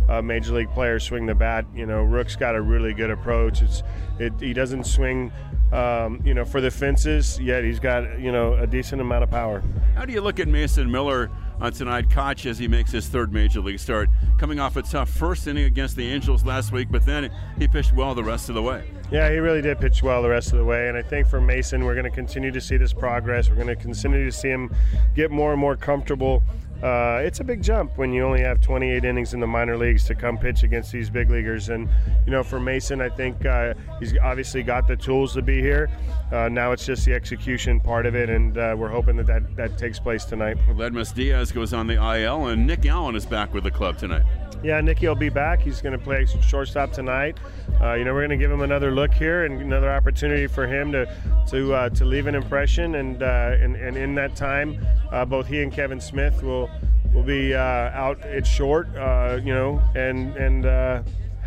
uh, 0.09 0.21
major 0.21 0.53
league 0.53 0.71
player 0.71 0.99
swing 0.99 1.25
the 1.25 1.35
bat. 1.35 1.65
You 1.73 1.85
know, 1.85 2.01
Rook's 2.01 2.35
got 2.35 2.55
a 2.55 2.61
really 2.61 2.93
good 2.93 3.11
approach. 3.11 3.61
It's 3.61 3.83
it, 4.17 4.33
he 4.39 4.53
doesn't 4.53 4.85
swing, 4.85 5.31
um, 5.71 6.21
you 6.23 6.33
know, 6.33 6.45
for 6.45 6.61
the 6.61 6.71
fences. 6.71 7.39
Yet 7.39 7.63
he's 7.63 7.79
got 7.79 8.19
you 8.19 8.31
know 8.31 8.53
a 8.53 8.67
decent 8.67 9.01
amount 9.01 9.23
of 9.23 9.29
power. 9.29 9.63
How 9.95 10.05
do 10.05 10.13
you 10.13 10.21
look 10.21 10.39
at 10.39 10.47
Mason 10.47 10.91
Miller? 10.91 11.29
on 11.61 11.71
tonight. 11.73 12.09
Koch 12.09 12.45
as 12.45 12.57
he 12.57 12.67
makes 12.67 12.91
his 12.91 13.07
third 13.07 13.33
major 13.33 13.59
league 13.59 13.79
start, 13.79 14.09
coming 14.37 14.59
off 14.59 14.75
a 14.75 14.81
tough 14.81 15.09
first 15.09 15.47
inning 15.47 15.65
against 15.65 15.95
the 15.95 16.07
Angels 16.07 16.45
last 16.45 16.71
week, 16.71 16.87
but 16.89 17.05
then 17.05 17.31
he 17.57 17.67
pitched 17.67 17.93
well 17.93 18.15
the 18.15 18.23
rest 18.23 18.49
of 18.49 18.55
the 18.55 18.61
way. 18.61 18.89
Yeah, 19.11 19.29
he 19.31 19.37
really 19.37 19.61
did 19.61 19.79
pitch 19.79 20.03
well 20.03 20.21
the 20.21 20.29
rest 20.29 20.51
of 20.51 20.59
the 20.59 20.65
way, 20.65 20.87
and 20.87 20.97
I 20.97 21.01
think 21.01 21.27
for 21.27 21.41
Mason, 21.41 21.83
we're 21.83 21.95
going 21.95 22.05
to 22.05 22.11
continue 22.11 22.51
to 22.51 22.61
see 22.61 22.77
this 22.77 22.93
progress. 22.93 23.49
We're 23.49 23.55
going 23.55 23.67
to 23.67 23.75
continue 23.75 24.25
to 24.25 24.31
see 24.31 24.49
him 24.49 24.73
get 25.15 25.31
more 25.31 25.51
and 25.51 25.59
more 25.59 25.75
comfortable. 25.75 26.43
Uh, 26.83 27.19
it's 27.21 27.41
a 27.41 27.43
big 27.43 27.61
jump 27.61 27.97
when 27.97 28.13
you 28.13 28.23
only 28.23 28.41
have 28.41 28.61
28 28.61 29.03
innings 29.03 29.33
in 29.33 29.39
the 29.39 29.47
minor 29.47 29.77
leagues 29.77 30.05
to 30.05 30.15
come 30.15 30.37
pitch 30.37 30.63
against 30.63 30.91
these 30.91 31.09
big 31.09 31.29
leaguers. 31.29 31.69
And, 31.69 31.89
you 32.25 32.31
know, 32.31 32.41
for 32.41 32.59
Mason, 32.59 33.01
I 33.01 33.09
think 33.09 33.45
uh, 33.45 33.73
he's 33.99 34.17
obviously 34.17 34.63
got 34.63 34.87
the 34.87 34.95
tools 34.95 35.33
to 35.33 35.41
be 35.41 35.59
here. 35.61 35.89
Uh, 36.31 36.47
now 36.47 36.71
it's 36.71 36.85
just 36.85 37.05
the 37.05 37.13
execution 37.13 37.79
part 37.79 38.05
of 38.05 38.15
it, 38.15 38.29
and 38.29 38.57
uh, 38.57 38.75
we're 38.77 38.89
hoping 38.89 39.17
that, 39.17 39.27
that 39.27 39.55
that 39.55 39.77
takes 39.77 39.99
place 39.99 40.25
tonight. 40.25 40.57
Aledmys 40.69 41.13
Diaz 41.13 41.51
goes 41.51 41.73
on 41.73 41.87
the 41.87 41.95
IL, 41.95 42.47
and 42.47 42.65
Nick 42.65 42.85
Allen 42.85 43.15
is 43.15 43.25
back 43.25 43.53
with 43.53 43.63
the 43.63 43.71
club 43.71 43.97
tonight. 43.97 44.23
Yeah, 44.61 44.81
Nicky 44.81 45.07
will 45.07 45.15
be 45.15 45.29
back. 45.29 45.61
He's 45.61 45.81
going 45.81 45.97
to 45.97 46.03
play 46.03 46.25
shortstop 46.25 46.91
tonight. 46.91 47.37
Uh, 47.79 47.93
you 47.93 48.03
know, 48.03 48.13
we're 48.13 48.27
going 48.27 48.37
to 48.37 48.43
give 48.43 48.51
him 48.51 48.61
another 48.61 48.91
look 48.91 49.13
here 49.13 49.45
and 49.45 49.61
another 49.61 49.89
opportunity 49.89 50.47
for 50.47 50.67
him 50.67 50.91
to 50.91 51.05
to 51.49 51.73
uh, 51.73 51.89
to 51.91 52.03
leave 52.03 52.27
an 52.27 52.35
impression. 52.35 52.95
And, 52.95 53.23
uh, 53.23 53.55
and 53.59 53.77
and 53.77 53.95
in 53.95 54.15
that 54.15 54.35
time, 54.35 54.85
uh, 55.11 55.23
both 55.23 55.47
he 55.47 55.61
and 55.61 55.71
Kevin 55.71 56.01
Smith 56.01 56.43
will 56.43 56.68
will 57.13 57.23
be 57.23 57.53
uh, 57.53 57.59
out 57.59 58.21
at 58.21 58.45
short. 58.45 58.87
Uh, 58.95 59.39
you 59.43 59.53
know, 59.53 59.81
and 59.95 60.35
and 60.35 60.65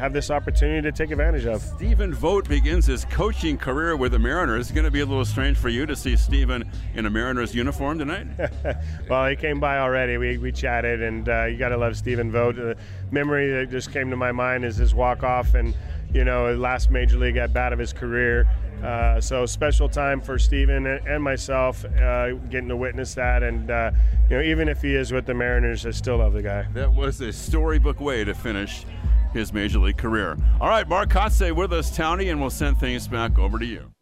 have 0.02 0.12
this 0.12 0.30
opportunity 0.30 0.82
to 0.82 0.90
take 0.90 1.12
advantage 1.12 1.46
of. 1.46 1.62
Stephen 1.62 2.12
Vogt 2.12 2.48
begins 2.48 2.86
his 2.86 3.04
coaching 3.04 3.56
career 3.56 3.96
with 3.96 4.10
the 4.10 4.18
Mariners. 4.18 4.66
It's 4.66 4.72
going 4.72 4.84
to 4.84 4.90
be 4.90 4.98
a 4.98 5.06
little 5.06 5.24
strange 5.24 5.56
for 5.56 5.68
you 5.68 5.86
to 5.86 5.94
see 5.94 6.16
Stephen 6.16 6.68
in 6.94 7.06
a 7.06 7.10
Mariners 7.10 7.54
uniform 7.54 8.00
tonight. 8.00 8.26
well, 9.08 9.28
he 9.28 9.36
came 9.36 9.60
by 9.60 9.78
already. 9.78 10.16
We, 10.16 10.38
we 10.38 10.50
chatted, 10.50 11.02
and 11.02 11.28
uh, 11.28 11.44
you 11.44 11.56
got 11.56 11.68
to 11.68 11.76
love 11.76 11.96
Stephen 11.96 12.32
Vogt. 12.32 12.56
The 12.56 12.76
memory 13.12 13.52
that 13.52 13.70
just 13.70 13.92
came 13.92 14.10
to 14.10 14.16
my 14.16 14.32
mind 14.32 14.64
is 14.64 14.76
his 14.76 14.92
walk 14.92 15.22
off 15.22 15.54
and 15.54 15.72
you 16.12 16.24
know 16.24 16.54
last 16.54 16.90
major 16.90 17.18
league 17.18 17.36
at 17.36 17.52
bat 17.52 17.72
of 17.72 17.78
his 17.78 17.92
career. 17.92 18.46
Uh, 18.82 19.20
so 19.20 19.46
special 19.46 19.88
time 19.88 20.20
for 20.20 20.38
Stephen 20.38 20.86
and 20.86 21.22
myself 21.22 21.84
uh, 21.84 22.32
getting 22.50 22.68
to 22.68 22.76
witness 22.76 23.14
that, 23.14 23.42
and 23.42 23.70
uh, 23.70 23.90
you 24.28 24.36
know 24.36 24.42
even 24.42 24.68
if 24.68 24.82
he 24.82 24.94
is 24.94 25.12
with 25.12 25.26
the 25.26 25.34
Mariners, 25.34 25.86
I 25.86 25.90
still 25.90 26.18
love 26.18 26.32
the 26.32 26.42
guy. 26.42 26.66
That 26.74 26.92
was 26.92 27.20
a 27.20 27.32
storybook 27.32 28.00
way 28.00 28.24
to 28.24 28.34
finish 28.34 28.84
his 29.32 29.52
major 29.52 29.78
league 29.78 29.98
career. 29.98 30.36
All 30.60 30.68
right, 30.68 30.86
Mark 30.86 31.10
Kotsay 31.10 31.54
with 31.54 31.72
us, 31.72 31.96
Townie, 31.96 32.30
and 32.30 32.40
we'll 32.40 32.50
send 32.50 32.78
things 32.78 33.08
back 33.08 33.38
over 33.38 33.58
to 33.58 33.64
you. 33.64 33.92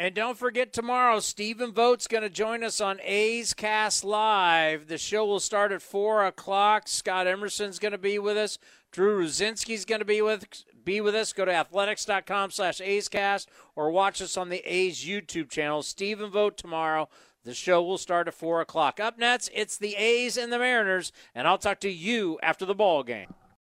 And 0.00 0.14
don't 0.14 0.38
forget 0.38 0.72
tomorrow, 0.72 1.18
Stephen 1.18 1.72
Vogt's 1.72 2.06
going 2.06 2.22
to 2.22 2.30
join 2.30 2.62
us 2.62 2.80
on 2.80 3.00
A's 3.02 3.52
Cast 3.52 4.04
Live. 4.04 4.86
The 4.86 4.96
show 4.96 5.26
will 5.26 5.40
start 5.40 5.72
at 5.72 5.82
4 5.82 6.24
o'clock. 6.24 6.86
Scott 6.86 7.26
Emerson's 7.26 7.80
going 7.80 7.92
to 7.92 7.98
be 7.98 8.16
with 8.20 8.36
us. 8.36 8.58
Drew 8.92 9.20
Ruzinski's 9.24 9.84
going 9.84 9.98
to 9.98 10.04
be 10.04 10.22
with 10.22 10.46
be 10.88 11.00
with 11.02 11.14
us. 11.14 11.34
Go 11.34 11.44
to 11.44 11.52
athletics.com 11.52 12.50
slash 12.50 12.80
A'scast 12.80 13.46
or 13.76 13.90
watch 13.90 14.22
us 14.22 14.38
on 14.38 14.48
the 14.48 14.62
A's 14.64 15.04
YouTube 15.04 15.50
channel. 15.50 15.82
Stephen 15.82 16.30
Vogt 16.30 16.56
tomorrow. 16.56 17.10
The 17.44 17.52
show 17.52 17.82
will 17.82 17.98
start 17.98 18.26
at 18.26 18.32
4 18.32 18.62
o'clock. 18.62 18.98
Up 18.98 19.18
next, 19.18 19.50
it's 19.52 19.76
the 19.76 19.96
A's 19.96 20.38
and 20.38 20.50
the 20.50 20.58
Mariners, 20.58 21.12
and 21.34 21.46
I'll 21.46 21.58
talk 21.58 21.80
to 21.80 21.90
you 21.90 22.38
after 22.42 22.64
the 22.64 22.74
ball 22.74 23.02
game. 23.02 23.34